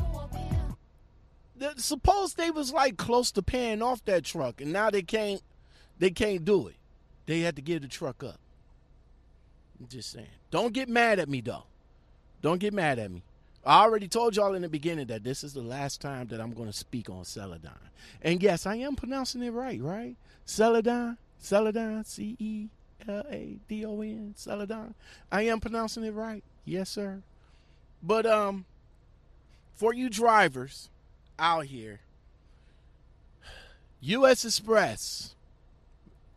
Suppose 1.77 2.33
they 2.33 2.51
was 2.51 2.73
like 2.73 2.97
close 2.97 3.31
to 3.31 3.41
paying 3.41 3.81
off 3.81 4.03
that 4.05 4.25
truck, 4.25 4.59
and 4.59 4.73
now 4.73 4.89
they 4.89 5.01
can't. 5.01 5.41
They 5.97 6.09
can't 6.09 6.43
do 6.43 6.67
it. 6.67 6.75
They 7.25 7.39
had 7.39 7.55
to 7.55 7.61
give 7.61 7.81
the 7.81 7.87
truck 7.87 8.23
up. 8.23 8.39
I'm 9.79 9.87
just 9.87 10.11
saying. 10.11 10.27
Don't 10.51 10.73
get 10.73 10.89
mad 10.89 11.19
at 11.19 11.29
me 11.29 11.41
though. 11.41 11.63
Don't 12.41 12.59
get 12.59 12.73
mad 12.73 12.99
at 12.99 13.11
me. 13.11 13.23
I 13.65 13.81
already 13.81 14.07
told 14.09 14.35
y'all 14.35 14.55
in 14.55 14.61
the 14.61 14.69
beginning 14.69 15.07
that 15.07 15.23
this 15.23 15.43
is 15.43 15.53
the 15.53 15.61
last 15.61 16.01
time 16.01 16.27
that 16.27 16.41
I'm 16.41 16.51
going 16.51 16.67
to 16.67 16.77
speak 16.77 17.09
on 17.09 17.23
Celadon. 17.23 17.79
And 18.21 18.43
yes, 18.43 18.65
I 18.65 18.75
am 18.75 18.95
pronouncing 18.95 19.41
it 19.41 19.51
right, 19.51 19.81
right? 19.81 20.15
Celadon, 20.45 21.17
Celadon, 21.39 22.03
C 22.03 22.35
E 22.39 22.67
L 23.07 23.25
A 23.29 23.57
D 23.67 23.85
O 23.85 24.01
N, 24.01 24.33
Celadon. 24.35 24.93
I 25.31 25.43
am 25.43 25.59
pronouncing 25.61 26.03
it 26.03 26.13
right. 26.13 26.43
Yes, 26.65 26.89
sir. 26.89 27.21
But 28.01 28.25
um, 28.25 28.65
for 29.75 29.93
you 29.93 30.09
drivers 30.09 30.89
out 31.39 31.65
here, 31.65 32.01
U.S. 34.01 34.43
Express, 34.43 35.35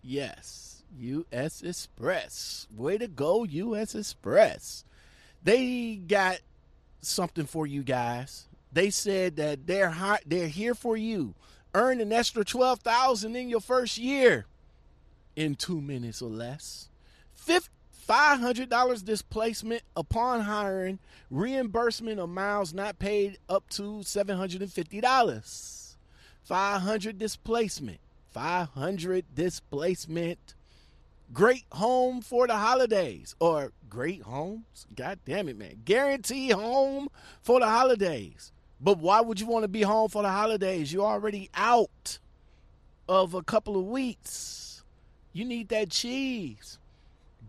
yes, 0.02 0.66
U.S. 0.99 1.62
Express, 1.62 2.67
way 2.75 2.99
to 2.99 3.09
go, 3.09 3.45
U.S. 3.45 3.95
Express. 3.95 4.85
They 5.43 5.97
got 5.97 6.41
something 7.00 7.47
for 7.47 7.67
you 7.67 7.83
guys. 7.83 8.47
They 8.73 8.91
said 8.91 9.37
that 9.37 9.67
they're 9.67 9.91
hot, 9.91 10.23
they're 10.26 10.49
here 10.49 10.75
for 10.75 10.97
you. 10.97 11.35
Earn 11.75 12.00
an 12.00 12.12
extra 12.12 12.45
twelve 12.45 12.81
thousand 12.81 13.37
in 13.37 13.49
your 13.49 13.61
first 13.61 13.99
year 13.99 14.47
in 15.37 15.55
two 15.55 15.81
minutes 15.81 16.23
or 16.23 16.31
less. 16.31 16.88
Fifth 17.35 17.69
$500 18.09 19.05
displacement 19.05 19.83
upon 19.97 20.43
hiring, 20.43 20.99
reimbursement 21.31 22.21
of 22.21 22.29
miles 22.29 22.73
not 22.73 22.99
paid 22.99 23.38
up 23.49 23.69
to 23.71 24.00
$750. 24.03 25.97
500 26.45 27.19
displacement. 27.19 27.99
500 28.31 29.25
displacement. 29.35 30.55
Great 31.33 31.64
home 31.73 32.21
for 32.21 32.47
the 32.47 32.56
holidays 32.56 33.35
or 33.40 33.73
great 33.88 34.23
homes. 34.23 34.87
God 34.95 35.18
damn 35.25 35.49
it, 35.49 35.59
man. 35.59 35.80
Guarantee 35.85 36.50
home 36.50 37.09
for 37.42 37.61
the 37.61 37.66
holidays. 37.66 38.52
But 38.80 38.99
why 38.99 39.21
would 39.21 39.40
you 39.40 39.47
want 39.47 39.64
to 39.64 39.68
be 39.68 39.83
home 39.83 40.09
for 40.09 40.23
the 40.23 40.30
holidays? 40.30 40.92
You're 40.92 41.04
already 41.04 41.50
out 41.54 42.18
of 43.09 43.35
a 43.35 43.42
couple 43.42 43.76
of 43.76 43.87
weeks. 43.87 44.85
You 45.33 45.45
need 45.45 45.68
that 45.68 45.90
cheese 45.90 46.78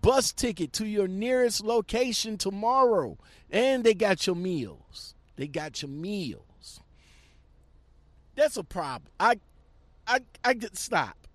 bus 0.01 0.31
ticket 0.31 0.71
to 0.73 0.85
your 0.85 1.07
nearest 1.07 1.63
location 1.63 2.37
tomorrow. 2.37 3.17
And 3.51 3.83
they 3.83 3.93
got 3.93 4.25
your 4.25 4.35
meals. 4.35 5.15
They 5.35 5.47
got 5.47 5.81
your 5.81 5.91
meals. 5.91 6.81
That's 8.35 8.57
a 8.57 8.63
problem. 8.63 9.11
I 9.19 9.39
I 10.07 10.19
I 10.43 10.53
get 10.53 10.77
stop. 10.77 11.26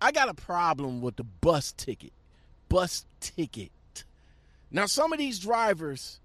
I 0.00 0.12
got 0.12 0.28
a 0.28 0.34
problem 0.34 1.00
with 1.00 1.16
the 1.16 1.24
bus 1.24 1.72
ticket. 1.72 2.12
Bus 2.68 3.06
ticket. 3.20 3.70
Now 4.70 4.86
some 4.86 5.12
of 5.12 5.18
these 5.18 5.38
drivers 5.38 6.20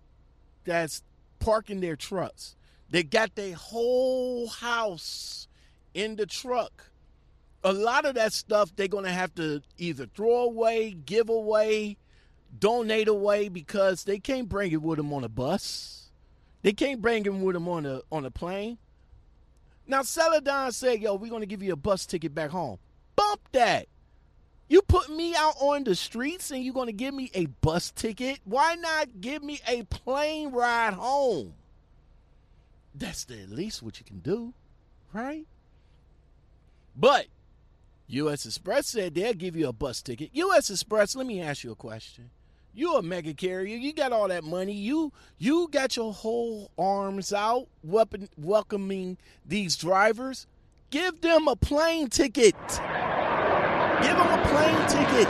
that's 0.65 1.03
parking 1.39 1.79
their 1.79 1.95
trucks, 1.95 2.55
they 2.89 3.03
got 3.03 3.35
their 3.35 3.55
whole 3.55 4.47
house 4.47 5.47
in 5.93 6.15
the 6.15 6.25
truck 6.25 6.91
a 7.63 7.73
lot 7.73 8.05
of 8.05 8.15
that 8.15 8.33
stuff 8.33 8.75
they're 8.75 8.87
going 8.87 9.05
to 9.05 9.11
have 9.11 9.33
to 9.35 9.61
either 9.77 10.07
throw 10.07 10.43
away, 10.43 10.91
give 10.91 11.29
away, 11.29 11.97
donate 12.57 13.07
away 13.07 13.49
because 13.49 14.03
they 14.03 14.19
can't 14.19 14.49
bring 14.49 14.71
it 14.71 14.81
with 14.81 14.97
them 14.97 15.13
on 15.13 15.23
a 15.23 15.29
bus. 15.29 16.09
They 16.63 16.73
can't 16.73 17.01
bring 17.01 17.25
it 17.25 17.33
with 17.33 17.53
them 17.53 17.67
on 17.67 17.85
a 17.85 18.01
on 18.11 18.25
a 18.25 18.31
plane. 18.31 18.77
Now 19.87 20.03
Celadon 20.03 20.71
said, 20.71 21.01
"Yo, 21.01 21.15
we're 21.15 21.29
going 21.29 21.41
to 21.41 21.47
give 21.47 21.63
you 21.63 21.73
a 21.73 21.77
bus 21.77 22.05
ticket 22.05 22.35
back 22.35 22.51
home." 22.51 22.77
Bump 23.21 23.41
that. 23.51 23.87
You 24.67 24.81
put 24.81 25.09
me 25.09 25.35
out 25.35 25.55
on 25.59 25.83
the 25.83 25.95
streets 25.95 26.49
and 26.49 26.63
you're 26.63 26.73
going 26.73 26.87
to 26.87 26.93
give 26.93 27.13
me 27.13 27.29
a 27.33 27.45
bus 27.45 27.91
ticket? 27.91 28.39
Why 28.45 28.75
not 28.75 29.21
give 29.21 29.43
me 29.43 29.59
a 29.67 29.83
plane 29.83 30.51
ride 30.51 30.93
home? 30.93 31.53
That's 32.95 33.25
the 33.25 33.45
least 33.47 33.83
what 33.83 33.99
you 33.99 34.05
can 34.05 34.19
do, 34.19 34.53
right? 35.13 35.45
But 36.95 37.27
U.S. 38.07 38.45
Express 38.45 38.87
said 38.87 39.13
they'll 39.13 39.33
give 39.33 39.55
you 39.55 39.67
a 39.67 39.73
bus 39.73 40.01
ticket. 40.01 40.31
U.S. 40.33 40.69
Express, 40.69 41.15
let 41.15 41.27
me 41.27 41.41
ask 41.41 41.63
you 41.63 41.71
a 41.71 41.75
question. 41.75 42.29
You're 42.73 42.99
a 42.99 43.03
mega 43.03 43.33
carrier. 43.33 43.75
You 43.75 43.93
got 43.93 44.13
all 44.13 44.29
that 44.29 44.43
money. 44.43 44.73
You 44.73 45.11
you 45.37 45.67
got 45.69 45.95
your 45.97 46.13
whole 46.13 46.71
arms 46.77 47.33
out, 47.33 47.67
weapon, 47.83 48.29
welcoming 48.37 49.17
these 49.45 49.75
drivers. 49.75 50.47
Give 50.91 51.19
them 51.21 51.47
a 51.47 51.55
plane 51.55 52.07
ticket. 52.09 52.55
Give 52.67 54.15
them 54.17 54.27
a 54.27 54.41
plane 54.45 54.87
ticket. 54.87 55.27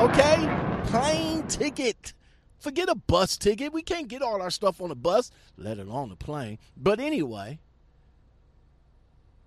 Okay, 0.00 0.88
plane 0.90 1.46
ticket. 1.48 2.12
Forget 2.60 2.88
a 2.88 2.94
bus 2.94 3.36
ticket. 3.36 3.72
We 3.72 3.82
can't 3.82 4.06
get 4.06 4.22
all 4.22 4.40
our 4.40 4.50
stuff 4.50 4.80
on 4.80 4.92
a 4.92 4.94
bus, 4.94 5.32
let 5.56 5.78
alone 5.78 6.12
a 6.12 6.16
plane. 6.16 6.58
But 6.76 7.00
anyway, 7.00 7.58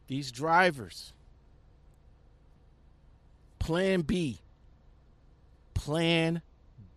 these 0.08 0.32
drivers 0.32 1.14
Plan 3.62 4.02
B. 4.02 4.40
Plan 5.76 6.42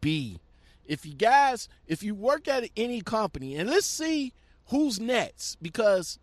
B. 0.00 0.40
If 0.86 1.04
you 1.04 1.12
guys, 1.12 1.68
if 1.86 2.02
you 2.02 2.14
work 2.14 2.48
at 2.48 2.70
any 2.74 3.02
company, 3.02 3.54
and 3.56 3.68
let's 3.68 3.86
see 3.86 4.32
who's 4.68 4.98
next, 4.98 5.62
because 5.62 6.18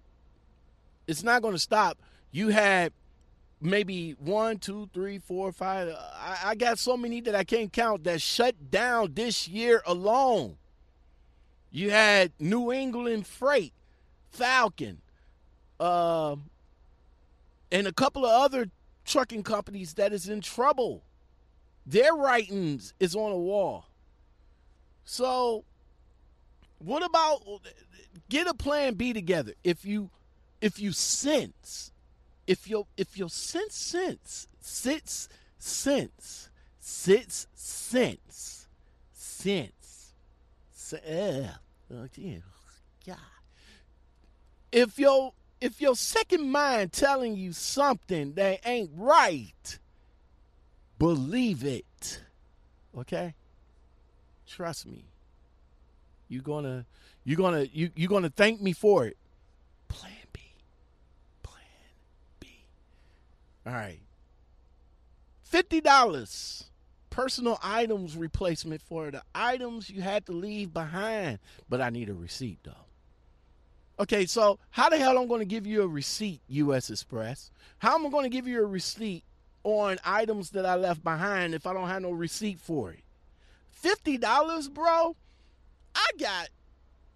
it's 1.12 1.24
not 1.24 1.42
going 1.42 1.54
to 1.54 1.60
stop. 1.60 2.00
You 2.32 2.48
had 2.50 2.94
maybe 3.60 4.14
one, 4.14 4.58
two, 4.58 4.90
three, 4.94 5.20
four, 5.20 5.52
five. 5.52 5.90
I, 5.90 6.40
I, 6.46 6.56
got 6.56 6.80
so 6.80 6.98
many 6.98 7.22
that 7.22 7.36
I 7.36 7.44
can't 7.44 7.72
count 7.72 8.06
that 8.06 8.22
shut 8.22 8.72
down 8.72 9.14
this 9.14 9.48
year 9.48 9.84
alone. 9.86 10.58
You 11.70 11.92
had 11.92 12.32
New 12.40 12.72
England 12.72 13.28
Freight, 13.28 13.74
Falcon, 14.32 15.02
uh, 15.80 16.38
and 17.72 17.88
a 17.88 17.94
couple 17.94 18.26
of 18.26 18.32
other 18.32 18.72
trucking 19.06 19.44
companies 19.44 19.94
that 19.96 20.14
is 20.14 20.28
in 20.28 20.42
trouble. 20.42 21.04
Their 21.86 22.14
writings 22.14 22.94
is 23.00 23.16
on 23.16 23.32
a 23.32 23.38
wall. 23.38 23.86
So 25.04 25.66
what 26.80 27.04
about 27.04 27.42
get 28.30 28.48
a 28.48 28.54
plan 28.54 28.94
B 28.94 29.14
together? 29.14 29.54
If 29.64 29.86
you 29.86 30.10
if 30.62 30.80
you 30.80 30.92
sense 30.92 31.92
if 32.48 32.68
your 32.68 32.86
if 32.98 33.18
your 33.18 33.30
sense 33.30 33.76
sense 33.76 34.48
sits 34.60 35.28
sense 35.58 36.50
sits 36.80 37.48
sense 37.54 38.68
sense 39.14 39.82
say, 40.92 41.00
eh, 41.06 41.48
oh, 41.94 42.08
yeah, 42.16 42.38
God. 43.06 43.18
If 44.72 45.00
your 45.00 45.34
if 45.60 45.80
your 45.80 45.96
second 45.96 46.52
mind 46.52 46.92
telling 46.92 47.36
you 47.36 47.54
something 47.54 48.34
that 48.34 48.60
ain't 48.66 48.90
right, 48.96 49.80
believe 50.98 51.64
it. 51.64 52.22
Okay? 52.98 53.36
Trust 54.48 54.88
me. 54.88 55.06
You're 56.28 56.42
gonna 56.42 56.86
you're 57.24 57.38
gonna 57.38 57.66
you 57.72 57.92
you're 57.96 58.10
gonna 58.10 58.30
thank 58.30 58.62
me 58.62 58.74
for 58.74 59.06
it. 59.06 59.18
Plan 59.88 60.12
B. 60.34 60.42
Plan 61.44 61.64
B. 62.40 62.48
All 63.66 63.74
right. 63.74 64.00
Fifty 65.44 65.82
dollars 65.82 66.72
personal 67.12 67.60
items 67.62 68.16
replacement 68.18 68.82
for 68.82 69.12
the 69.12 69.22
items 69.36 69.90
you 69.90 70.02
had 70.02 70.26
to 70.26 70.32
leave 70.32 70.74
behind. 70.74 71.38
But 71.70 71.82
I 71.82 71.92
need 71.92 72.10
a 72.10 72.14
receipt 72.16 72.58
though. 72.64 72.72
Okay, 74.00 74.26
so 74.26 74.58
how 74.72 74.90
the 74.90 74.98
hell 74.98 75.20
I'm 75.20 75.28
going 75.28 75.42
to 75.42 75.46
give 75.46 75.68
you 75.68 75.84
a 75.84 75.88
receipt, 75.88 76.42
U.S. 76.48 76.90
Express? 76.90 77.52
How 77.78 77.94
am 77.94 78.08
I 78.08 78.10
going 78.10 78.24
to 78.24 78.36
give 78.36 78.48
you 78.48 78.64
a 78.64 78.66
receipt 78.66 79.24
on 79.64 80.00
items 80.04 80.50
that 80.52 80.66
I 80.66 80.74
left 80.74 81.04
behind 81.04 81.54
if 81.54 81.68
I 81.68 81.74
don't 81.74 81.88
have 81.88 82.02
no 82.02 82.10
receipt 82.10 82.60
for 82.60 82.92
it? 82.92 83.04
Fifty 83.70 84.18
dollars, 84.18 84.70
bro. 84.70 85.16
I 85.94 86.08
got 86.20 86.50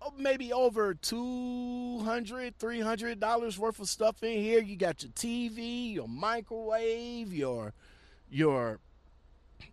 Uh, 0.06 0.10
maybe 0.18 0.54
over 0.54 0.94
200 0.94 2.58
300 2.58 3.20
dollars 3.20 3.58
worth 3.58 3.80
of 3.80 3.90
stuff 3.90 4.22
in 4.24 4.40
here. 4.42 4.62
You 4.62 4.76
got 4.76 5.02
your 5.04 5.12
tv 5.14 5.94
your 5.94 6.08
microwave 6.08 7.34
your 7.34 7.74
your 8.30 8.80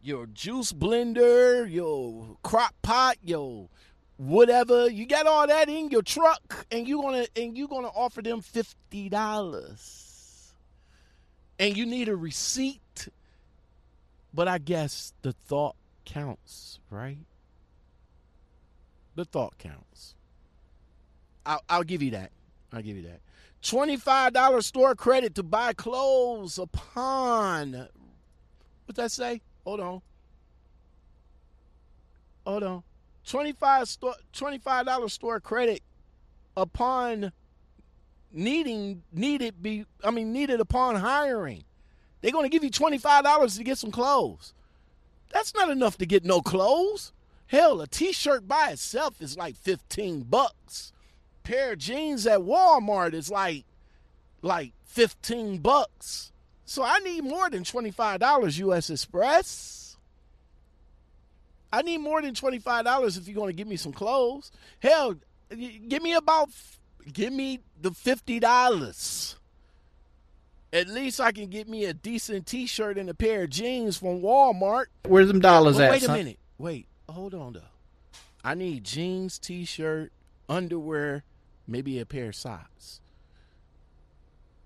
your 0.03 0.27
juice 0.27 0.73
blender 0.73 1.71
your 1.71 2.37
crock 2.43 2.75
pot 2.83 3.17
your 3.23 3.69
whatever. 4.17 4.89
You 4.89 5.07
got 5.07 5.27
all 5.27 5.47
that 5.47 5.69
in 5.69 5.91
your 5.91 6.03
truck 6.03 6.67
and 6.71 6.87
you 6.87 7.03
gonna 7.03 7.27
and 7.37 7.57
you 7.57 7.69
gonna 7.69 7.89
offer 7.89 8.23
them 8.23 8.41
fifty 8.41 9.09
dollars. 9.09 10.55
And 11.59 11.77
you 11.77 11.87
need 11.87 12.09
a 12.09 12.17
receipt. 12.17 13.09
But 14.35 14.49
i 14.49 14.57
guess 14.57 15.13
the 15.21 15.33
thought 15.33 15.77
counts 16.07 16.79
right? 16.91 17.19
The 19.15 19.27
thought 19.27 19.59
counts 19.59 20.15
i'll, 21.47 21.63
I'll 21.69 21.85
give 21.85 22.03
you 22.03 22.11
that 22.13 22.31
i'll 22.73 22.83
give 22.83 22.97
you 22.97 23.03
that 23.05 23.21
$25 23.63 24.63
store 24.65 24.95
credit 24.97 25.37
to 25.37 25.43
buy 25.43 25.73
clothes 25.73 26.59
upon 26.59 27.73
what 28.87 28.97
that 28.97 29.13
say 29.13 29.41
hold 29.65 29.81
on 29.81 30.03
hold 32.45 32.63
on 32.63 32.83
25 33.27 33.89
store 33.89 34.15
$25 34.35 35.11
store 35.11 35.41
credit 35.41 35.81
upon 36.57 37.33
needing 38.33 39.03
needed 39.13 39.63
be 39.63 39.85
I 40.03 40.11
mean 40.11 40.33
needed 40.33 40.61
upon 40.61 40.97
hiring. 40.97 41.65
They're 42.21 42.33
going 42.33 42.49
to 42.49 42.49
give 42.49 42.63
you 42.63 42.71
$25 42.71 43.57
to 43.57 43.65
get 43.65 43.79
some 43.79 43.91
clothes. 43.91 44.55
That's 45.33 45.55
not 45.55 45.71
enough 45.71 45.99
to 45.99 46.07
get 46.07 46.25
no 46.25 46.41
clothes. 46.41 47.13
Hell, 47.47 47.81
a 47.81 47.87
t-shirt 47.87 48.47
by 48.47 48.71
itself 48.71 49.21
is 49.21 49.37
like 49.37 49.57
15 49.57 50.23
bucks. 50.23 50.93
Pair 51.43 51.73
of 51.73 51.79
jeans 51.79 52.27
at 52.27 52.41
Walmart 52.41 53.15
is 53.15 53.31
like 53.31 53.65
like 54.43 54.73
15 54.87 55.59
bucks. 55.59 56.33
So 56.65 56.83
I 56.83 56.99
need 57.01 57.23
more 57.25 57.51
than 57.51 57.65
$25 57.65 58.59
US 58.59 58.91
Express. 58.91 59.97
I 61.73 61.81
need 61.83 61.99
more 61.99 62.21
than 62.21 62.35
twenty 62.35 62.59
five 62.59 62.85
dollars 62.85 63.17
if 63.17 63.27
you're 63.27 63.35
going 63.35 63.49
to 63.49 63.57
give 63.57 63.67
me 63.67 63.77
some 63.77 63.93
clothes. 63.95 64.51
Hell, 64.81 65.15
give 65.89 66.03
me 66.03 66.13
about 66.13 66.51
give 67.11 67.33
me 67.33 67.61
the 67.81 67.93
fifty 67.93 68.39
dollars. 68.39 69.37
At 70.71 70.89
least 70.89 71.19
I 71.21 71.33
can 71.33 71.49
get 71.49 71.69
me 71.69 71.85
a 71.87 71.95
decent 71.95 72.47
T-shirt 72.47 72.97
and 72.99 73.09
a 73.11 73.15
pair 73.15 73.45
of 73.45 73.51
jeans 73.51 73.97
from 73.99 74.21
Walmart. 74.21 74.87
Where's 75.07 75.29
them 75.29 75.41
dollars 75.41 75.79
at? 75.79 75.91
wait 75.91 76.03
a 76.03 76.07
son? 76.07 76.17
minute. 76.19 76.39
Wait, 76.59 76.89
hold 77.09 77.33
on 77.35 77.55
though. 77.55 77.61
I 78.45 78.55
need 78.55 78.85
jeans, 78.85 79.39
T-shirt, 79.39 80.13
underwear, 80.51 81.25
maybe 81.73 81.99
a 81.99 82.07
pair 82.07 82.29
of 82.29 82.37
socks. 82.37 83.01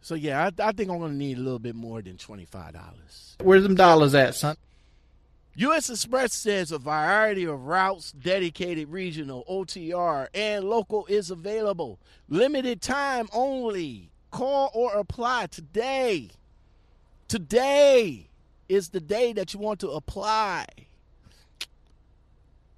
So 0.02 0.14
yeah, 0.14 0.50
I, 0.58 0.68
I 0.68 0.72
think 0.72 0.90
I'm 0.90 0.98
going 0.98 1.12
to 1.12 1.16
need 1.16 1.38
a 1.38 1.40
little 1.40 1.58
bit 1.58 1.74
more 1.74 2.02
than 2.02 2.16
twenty 2.16 2.44
five 2.44 2.74
dollars. 2.74 3.36
Where's 3.42 3.62
them 3.62 3.74
dollars 3.74 4.14
at, 4.14 4.34
son? 4.34 4.56
U.S. 5.58 5.88
Express 5.88 6.34
says 6.34 6.70
a 6.70 6.78
variety 6.78 7.44
of 7.44 7.66
routes, 7.66 8.12
dedicated 8.12 8.90
regional, 8.90 9.42
OTR, 9.50 10.28
and 10.34 10.68
local 10.68 11.06
is 11.06 11.30
available. 11.30 11.98
Limited 12.28 12.82
time 12.82 13.26
only. 13.32 14.10
Call 14.30 14.70
or 14.74 14.92
apply 14.96 15.46
today. 15.46 16.28
Today 17.26 18.28
is 18.68 18.90
the 18.90 19.00
day 19.00 19.32
that 19.32 19.54
you 19.54 19.60
want 19.60 19.80
to 19.80 19.90
apply. 19.90 20.66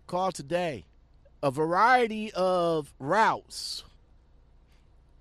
Call 0.06 0.30
today. 0.30 0.84
A 1.42 1.50
variety 1.50 2.32
of 2.32 2.92
routes. 3.00 3.82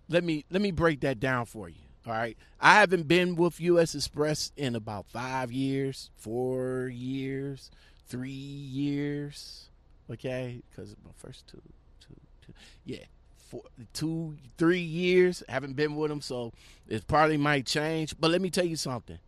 Let 0.10 0.24
me 0.24 0.46
let 0.50 0.62
me 0.62 0.72
break 0.72 1.02
that 1.02 1.20
down 1.20 1.46
for 1.46 1.70
you. 1.70 1.76
All 2.06 2.14
right. 2.14 2.38
I 2.62 2.76
haven't 2.76 3.08
been 3.08 3.36
with 3.36 3.60
US 3.60 3.94
Express 3.94 4.52
in 4.56 4.76
about 4.76 5.06
five 5.08 5.52
years, 5.52 6.10
four 6.16 6.90
years, 6.94 7.70
three 8.08 8.32
years. 8.32 9.70
Okay, 10.10 10.62
because 10.70 10.96
my 11.04 11.12
first 11.18 11.48
two, 11.48 11.62
two, 12.00 12.16
two, 12.46 12.54
yeah, 12.86 13.04
four, 13.36 13.64
two, 13.92 14.38
three 14.58 14.80
years. 14.80 15.44
Haven't 15.50 15.76
been 15.76 15.98
with 15.98 16.10
them, 16.10 16.22
so 16.22 16.54
it 16.88 17.06
probably 17.08 17.36
might 17.38 17.66
change. 17.66 18.16
But 18.18 18.32
let 18.32 18.42
me 18.42 18.50
tell 18.50 18.66
you 18.66 18.78
something. 18.78 19.20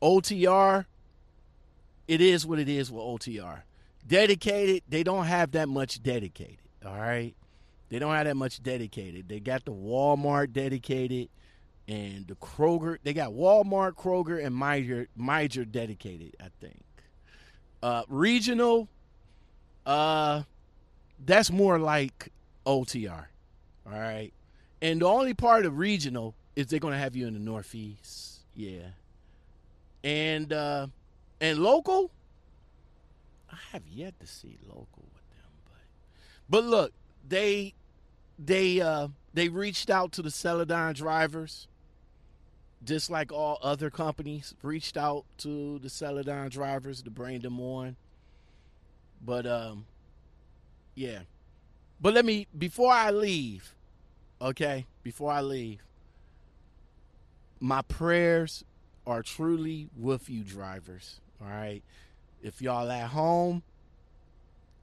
OTR, 0.00 0.86
it 2.06 2.20
is 2.20 2.46
what 2.46 2.60
it 2.60 2.68
is 2.68 2.92
with 2.92 3.02
OTR. 3.02 3.62
Dedicated, 4.06 4.84
they 4.88 5.02
don't 5.02 5.26
have 5.26 5.50
that 5.52 5.68
much 5.68 6.02
dedicated. 6.02 6.58
All 6.86 6.96
right, 6.96 7.34
they 7.88 7.98
don't 7.98 8.14
have 8.14 8.26
that 8.26 8.36
much 8.36 8.62
dedicated. 8.62 9.28
They 9.28 9.40
got 9.40 9.64
the 9.64 9.72
Walmart 9.72 10.52
dedicated 10.52 11.28
and 11.88 12.26
the 12.26 12.34
Kroger. 12.34 12.98
They 13.02 13.14
got 13.14 13.30
Walmart, 13.30 13.94
Kroger, 13.94 14.44
and 14.44 14.54
Meijer, 14.54 15.06
Meijer 15.18 15.70
dedicated. 15.70 16.36
I 16.40 16.48
think. 16.60 16.82
Uh, 17.82 18.02
regional, 18.08 18.88
uh, 19.86 20.42
that's 21.24 21.50
more 21.50 21.78
like 21.78 22.30
OTR. 22.66 23.26
All 23.86 23.98
right, 23.98 24.32
and 24.82 25.00
the 25.00 25.06
only 25.06 25.32
part 25.32 25.64
of 25.64 25.78
regional 25.78 26.34
is 26.56 26.66
they're 26.66 26.80
gonna 26.80 26.98
have 26.98 27.16
you 27.16 27.26
in 27.26 27.32
the 27.32 27.40
Northeast. 27.40 28.40
Yeah, 28.54 28.88
and 30.04 30.52
uh, 30.52 30.88
and 31.40 31.58
local. 31.58 32.10
I 33.50 33.56
have 33.72 33.82
yet 33.88 34.18
to 34.20 34.26
see 34.26 34.58
local 34.66 35.04
with 35.14 35.30
them, 35.30 35.50
but 35.64 35.80
but 36.50 36.64
look, 36.64 36.92
they 37.28 37.74
they 38.38 38.80
uh 38.80 39.08
they 39.34 39.48
reached 39.48 39.90
out 39.90 40.12
to 40.12 40.22
the 40.22 40.30
Celadon 40.30 40.94
drivers 40.94 41.68
just 42.84 43.10
like 43.10 43.32
all 43.32 43.58
other 43.62 43.90
companies 43.90 44.54
reached 44.62 44.96
out 44.96 45.24
to 45.38 45.78
the 45.80 45.90
Celadon 45.90 46.48
drivers 46.48 47.02
to 47.02 47.10
bring 47.10 47.40
them 47.40 47.60
on. 47.60 47.96
But 49.24 49.46
um 49.46 49.86
yeah. 50.94 51.20
But 52.00 52.14
let 52.14 52.24
me 52.24 52.46
before 52.56 52.92
I 52.92 53.10
leave, 53.10 53.74
okay? 54.40 54.86
Before 55.02 55.32
I 55.32 55.40
leave, 55.40 55.82
my 57.60 57.82
prayers 57.82 58.64
are 59.06 59.22
truly 59.22 59.88
with 59.96 60.28
you 60.30 60.44
drivers, 60.44 61.20
all 61.40 61.48
right? 61.48 61.82
If 62.42 62.62
y'all 62.62 62.90
at 62.90 63.08
home, 63.08 63.62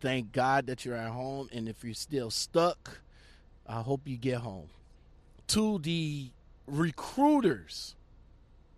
thank 0.02 0.32
God 0.32 0.68
that 0.68 0.86
you're 0.86 0.96
at 0.96 1.12
home 1.12 1.50
and 1.54 1.68
if 1.68 1.84
you're 1.84 1.94
still 1.94 2.30
stuck, 2.30 3.00
I 3.68 3.82
hope 3.82 4.02
you 4.06 4.18
get 4.18 4.38
home. 4.38 4.70
To 5.50 5.80
the 5.80 6.30
recruiters, 6.68 7.96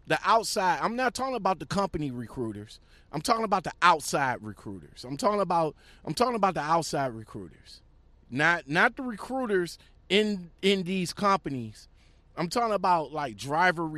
the 0.08 0.20
outside, 0.24 0.80
I'm 0.82 0.96
not 0.96 1.14
talking 1.14 1.36
about 1.36 1.60
the 1.60 1.66
company 1.66 2.12
recruiters. 2.12 2.80
I'm 3.12 3.22
talking 3.22 3.44
about 3.44 3.64
the 3.64 3.72
outside 3.82 4.38
recruiters. 4.42 5.06
I'm 5.06 5.18
talking 5.18 5.42
about 5.42 5.76
I'm 6.06 6.14
talking 6.14 6.36
about 6.36 6.54
the 6.54 6.62
outside 6.62 7.14
recruiters. 7.14 7.82
Not 8.30 8.68
not 8.68 8.96
the 8.96 9.04
recruiters 9.04 9.78
in 10.10 10.52
in 10.62 10.84
these 10.84 11.14
companies. 11.14 11.88
I'm 12.36 12.50
talking 12.50 12.74
about 12.74 13.14
like 13.14 13.38
driver 13.38 13.90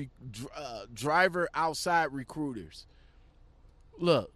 uh, 0.56 0.86
driver 0.94 1.50
outside 1.54 2.14
recruiters. 2.14 2.86
Look, 3.98 4.32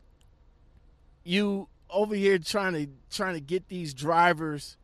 you 1.24 1.68
over 1.94 2.16
here 2.16 2.38
trying 2.40 2.74
to 2.74 2.88
trying 3.10 3.36
to 3.36 3.40
get 3.40 3.70
these 3.70 3.94
drivers 3.94 4.78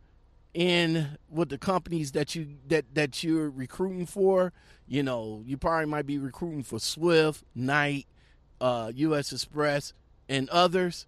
in 0.54 1.18
with 1.30 1.50
the 1.50 1.58
companies 1.58 2.12
that 2.14 2.36
you 2.36 2.48
that 2.68 2.86
that 2.94 3.24
you're 3.24 3.50
recruiting 3.50 4.06
for. 4.06 4.54
You 4.88 5.04
know, 5.04 5.44
you 5.46 5.58
probably 5.58 5.86
might 5.86 6.06
be 6.06 6.18
recruiting 6.18 6.64
for 6.64 6.80
Swift, 6.80 7.44
Knight, 7.54 8.08
uh, 8.60 8.92
U.S. 8.96 9.32
Express, 9.32 9.94
and 10.28 10.50
others. 10.50 11.06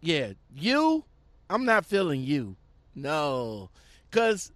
Yeah, 0.00 0.32
you, 0.54 1.04
I'm 1.50 1.64
not 1.64 1.84
feeling 1.84 2.22
you. 2.22 2.56
No, 2.94 3.70
because 4.10 4.52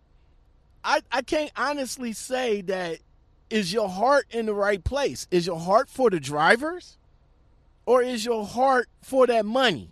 I 0.85 1.03
I 1.11 1.23
can't 1.23 1.53
honestly 1.57 2.13
say 2.13 2.63
that 2.63 2.99
is 3.51 3.73
your 3.73 3.89
heart 3.89 4.27
in 4.31 4.47
the 4.47 4.55
right 4.55 4.83
place. 4.83 5.27
Is 5.31 5.47
your 5.47 5.61
heart 5.61 5.91
for 5.91 6.09
the 6.09 6.19
drivers, 6.21 6.97
or 7.85 8.03
is 8.03 8.25
your 8.25 8.47
heart 8.47 8.89
for 9.03 9.27
that 9.27 9.45
money? 9.45 9.92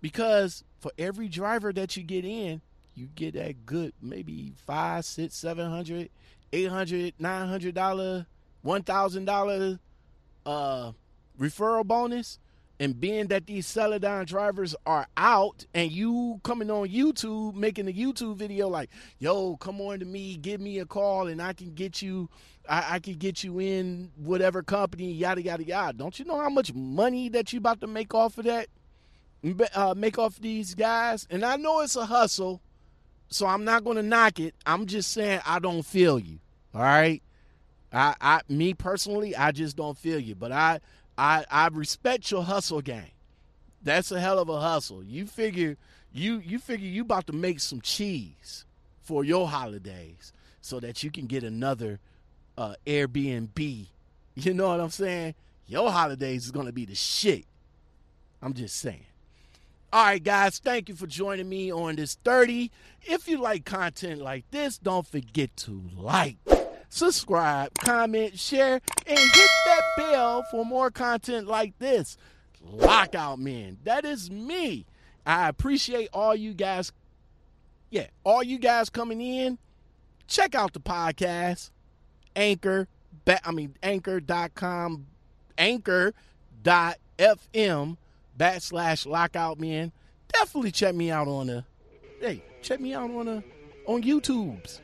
Because 0.00 0.64
for 0.80 0.92
every 0.98 1.28
driver 1.28 1.72
that 1.72 1.96
you 1.96 2.02
get 2.02 2.24
in, 2.24 2.60
you 2.94 3.08
get 3.14 3.34
that 3.34 3.66
good 3.66 3.92
maybe 4.00 4.52
five, 4.66 5.04
six, 5.04 5.34
seven 5.34 5.70
hundred, 5.70 6.10
eight 6.52 6.68
hundred, 6.70 7.14
nine 7.18 7.48
hundred 7.48 7.74
dollar, 7.74 8.26
one 8.62 8.82
thousand 8.82 9.24
dollar 9.26 9.78
uh 10.44 10.92
referral 11.38 11.84
bonus 11.84 12.38
and 12.78 13.00
being 13.00 13.28
that 13.28 13.46
these 13.46 13.66
Celadon 13.66 14.26
drivers 14.26 14.74
are 14.84 15.06
out 15.16 15.64
and 15.74 15.90
you 15.90 16.40
coming 16.44 16.70
on 16.70 16.88
YouTube 16.88 17.54
making 17.54 17.88
a 17.88 17.92
YouTube 17.92 18.36
video 18.36 18.68
like, 18.68 18.90
yo, 19.18 19.56
come 19.56 19.80
on 19.80 19.98
to 19.98 20.04
me, 20.04 20.36
give 20.36 20.60
me 20.60 20.78
a 20.78 20.86
call 20.86 21.26
and 21.28 21.40
I 21.40 21.52
can 21.52 21.74
get 21.74 22.02
you 22.02 22.28
I, 22.68 22.94
I 22.94 22.98
can 22.98 23.14
get 23.14 23.44
you 23.44 23.60
in 23.60 24.10
whatever 24.16 24.62
company, 24.62 25.12
yada 25.12 25.42
yada 25.42 25.64
yada. 25.64 25.96
Don't 25.96 26.18
you 26.18 26.24
know 26.24 26.38
how 26.38 26.50
much 26.50 26.74
money 26.74 27.28
that 27.30 27.52
you 27.52 27.58
about 27.58 27.80
to 27.80 27.86
make 27.86 28.14
off 28.14 28.38
of 28.38 28.44
that? 28.44 28.68
Uh, 29.74 29.94
make 29.96 30.18
off 30.18 30.40
these 30.40 30.74
guys? 30.74 31.26
And 31.30 31.44
I 31.44 31.56
know 31.56 31.80
it's 31.80 31.96
a 31.96 32.06
hustle, 32.06 32.60
so 33.28 33.46
I'm 33.46 33.64
not 33.64 33.84
gonna 33.84 34.02
knock 34.02 34.40
it. 34.40 34.54
I'm 34.64 34.86
just 34.86 35.12
saying 35.12 35.40
I 35.46 35.58
don't 35.58 35.82
feel 35.82 36.18
you. 36.18 36.38
All 36.74 36.82
right. 36.82 37.22
I, 37.92 38.14
I 38.20 38.40
me 38.48 38.74
personally, 38.74 39.34
I 39.36 39.52
just 39.52 39.76
don't 39.76 39.96
feel 39.96 40.18
you. 40.18 40.34
But 40.34 40.52
I 40.52 40.80
I 41.16 41.44
I 41.50 41.68
respect 41.68 42.30
your 42.30 42.42
hustle 42.42 42.80
game. 42.80 43.12
That's 43.82 44.10
a 44.10 44.20
hell 44.20 44.38
of 44.38 44.48
a 44.48 44.60
hustle. 44.60 45.02
You 45.02 45.26
figure 45.26 45.76
you 46.12 46.38
you 46.44 46.58
figure 46.58 46.88
you 46.88 47.02
about 47.02 47.26
to 47.28 47.32
make 47.32 47.60
some 47.60 47.80
cheese 47.80 48.64
for 49.00 49.24
your 49.24 49.48
holidays 49.48 50.32
so 50.60 50.80
that 50.80 51.02
you 51.02 51.10
can 51.10 51.26
get 51.26 51.44
another 51.44 52.00
uh, 52.58 52.74
Airbnb. 52.86 53.86
You 54.34 54.54
know 54.54 54.68
what 54.68 54.80
I'm 54.80 54.90
saying? 54.90 55.34
Your 55.66 55.90
holidays 55.90 56.44
is 56.44 56.50
gonna 56.50 56.72
be 56.72 56.84
the 56.84 56.94
shit. 56.94 57.44
I'm 58.42 58.52
just 58.52 58.76
saying. 58.76 59.06
All 59.92 60.04
right, 60.04 60.22
guys, 60.22 60.58
thank 60.58 60.88
you 60.88 60.96
for 60.96 61.06
joining 61.06 61.48
me 61.48 61.72
on 61.72 61.96
this 61.96 62.18
30. 62.24 62.72
If 63.02 63.28
you 63.28 63.40
like 63.40 63.64
content 63.64 64.20
like 64.20 64.50
this, 64.50 64.78
don't 64.78 65.06
forget 65.06 65.56
to 65.58 65.80
like, 65.96 66.38
subscribe, 66.88 67.72
comment, 67.78 68.38
share, 68.38 68.80
and 69.06 69.18
hit 69.18 69.50
that 69.66 69.82
bell 69.96 70.44
for 70.50 70.64
more 70.64 70.90
content 70.90 71.46
like 71.46 71.78
this. 71.78 72.16
Lockout 72.60 73.38
Man. 73.38 73.78
That 73.84 74.04
is 74.04 74.28
me. 74.28 74.86
I 75.24 75.48
appreciate 75.48 76.08
all 76.12 76.34
you 76.34 76.52
guys. 76.52 76.92
Yeah, 77.90 78.08
all 78.24 78.42
you 78.42 78.58
guys 78.58 78.90
coming 78.90 79.20
in. 79.20 79.56
Check 80.26 80.56
out 80.56 80.72
the 80.72 80.80
podcast. 80.80 81.70
Anchor, 82.34 82.88
I 83.44 83.52
mean, 83.52 83.76
anchor.com, 83.82 85.06
anchor.fm 85.56 86.14
backslash 88.38 89.06
lockout 89.06 89.58
men. 89.58 89.92
Definitely 90.32 90.72
check 90.72 90.94
me 90.94 91.10
out 91.10 91.28
on 91.28 91.46
the, 91.46 91.64
hey, 92.20 92.42
check 92.62 92.80
me 92.80 92.94
out 92.94 93.10
on 93.10 93.26
the, 93.26 93.44
on 93.86 94.02
YouTube's, 94.02 94.80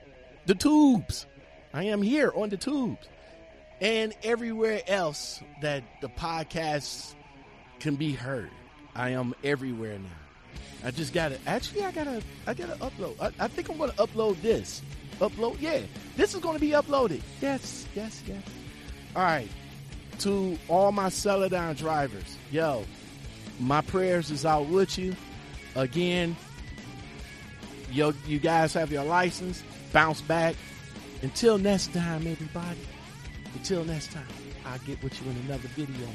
the 0.47 0.55
tubes. 0.55 1.27
I 1.75 1.85
am 1.85 2.03
here 2.03 2.33
on 2.35 2.51
the 2.51 2.57
tubes 2.57 3.09
and 3.83 4.15
everywhere 4.23 4.81
else 4.87 5.41
that 5.61 5.83
the 6.01 6.09
podcast 6.09 7.15
can 7.81 7.97
be 7.97 8.13
heard. 8.13 8.51
I 8.95 9.11
am 9.11 9.35
everywhere 9.43 9.99
now. 9.99 10.09
I 10.85 10.93
just 10.93 11.13
gotta 11.13 11.39
actually 11.47 11.85
I 11.85 11.91
gotta 11.91 12.23
I 12.47 12.55
gotta 12.55 12.75
upload. 12.75 13.21
I, 13.21 13.45
I 13.45 13.49
think 13.49 13.69
I'm 13.69 13.79
gonna 13.79 13.93
upload 13.93 14.41
this. 14.41 14.83
Upload, 15.21 15.61
yeah. 15.61 15.81
This 16.17 16.35
is 16.35 16.41
gonna 16.41 16.59
be 16.59 16.71
uploaded. 16.71 17.23
Yes, 17.41 17.87
yes, 17.95 18.23
yes. 18.27 18.43
All 19.17 19.23
right. 19.23 19.49
To 20.21 20.57
all 20.69 20.93
my 20.93 21.09
Celadon 21.09 21.75
drivers, 21.75 22.37
yo, 22.53 22.85
my 23.61 23.81
prayers 23.81 24.31
is 24.31 24.45
out 24.45 24.67
with 24.67 24.99
you. 24.99 25.15
Again, 25.75 26.37
yo, 27.91 28.13
you 28.27 28.39
guys 28.39 28.75
have 28.75 28.91
your 28.91 29.05
license. 29.05 29.63
Bounce 29.93 30.21
back. 30.21 30.55
Until 31.23 31.59
next 31.59 31.93
time, 31.93 32.27
everybody. 32.27 32.81
Until 33.55 33.85
next 33.85 34.13
time, 34.13 34.27
I'll 34.67 34.79
get 34.81 35.03
with 35.03 35.21
you 35.23 35.31
in 35.31 35.37
another 35.47 35.69
video. 35.69 36.09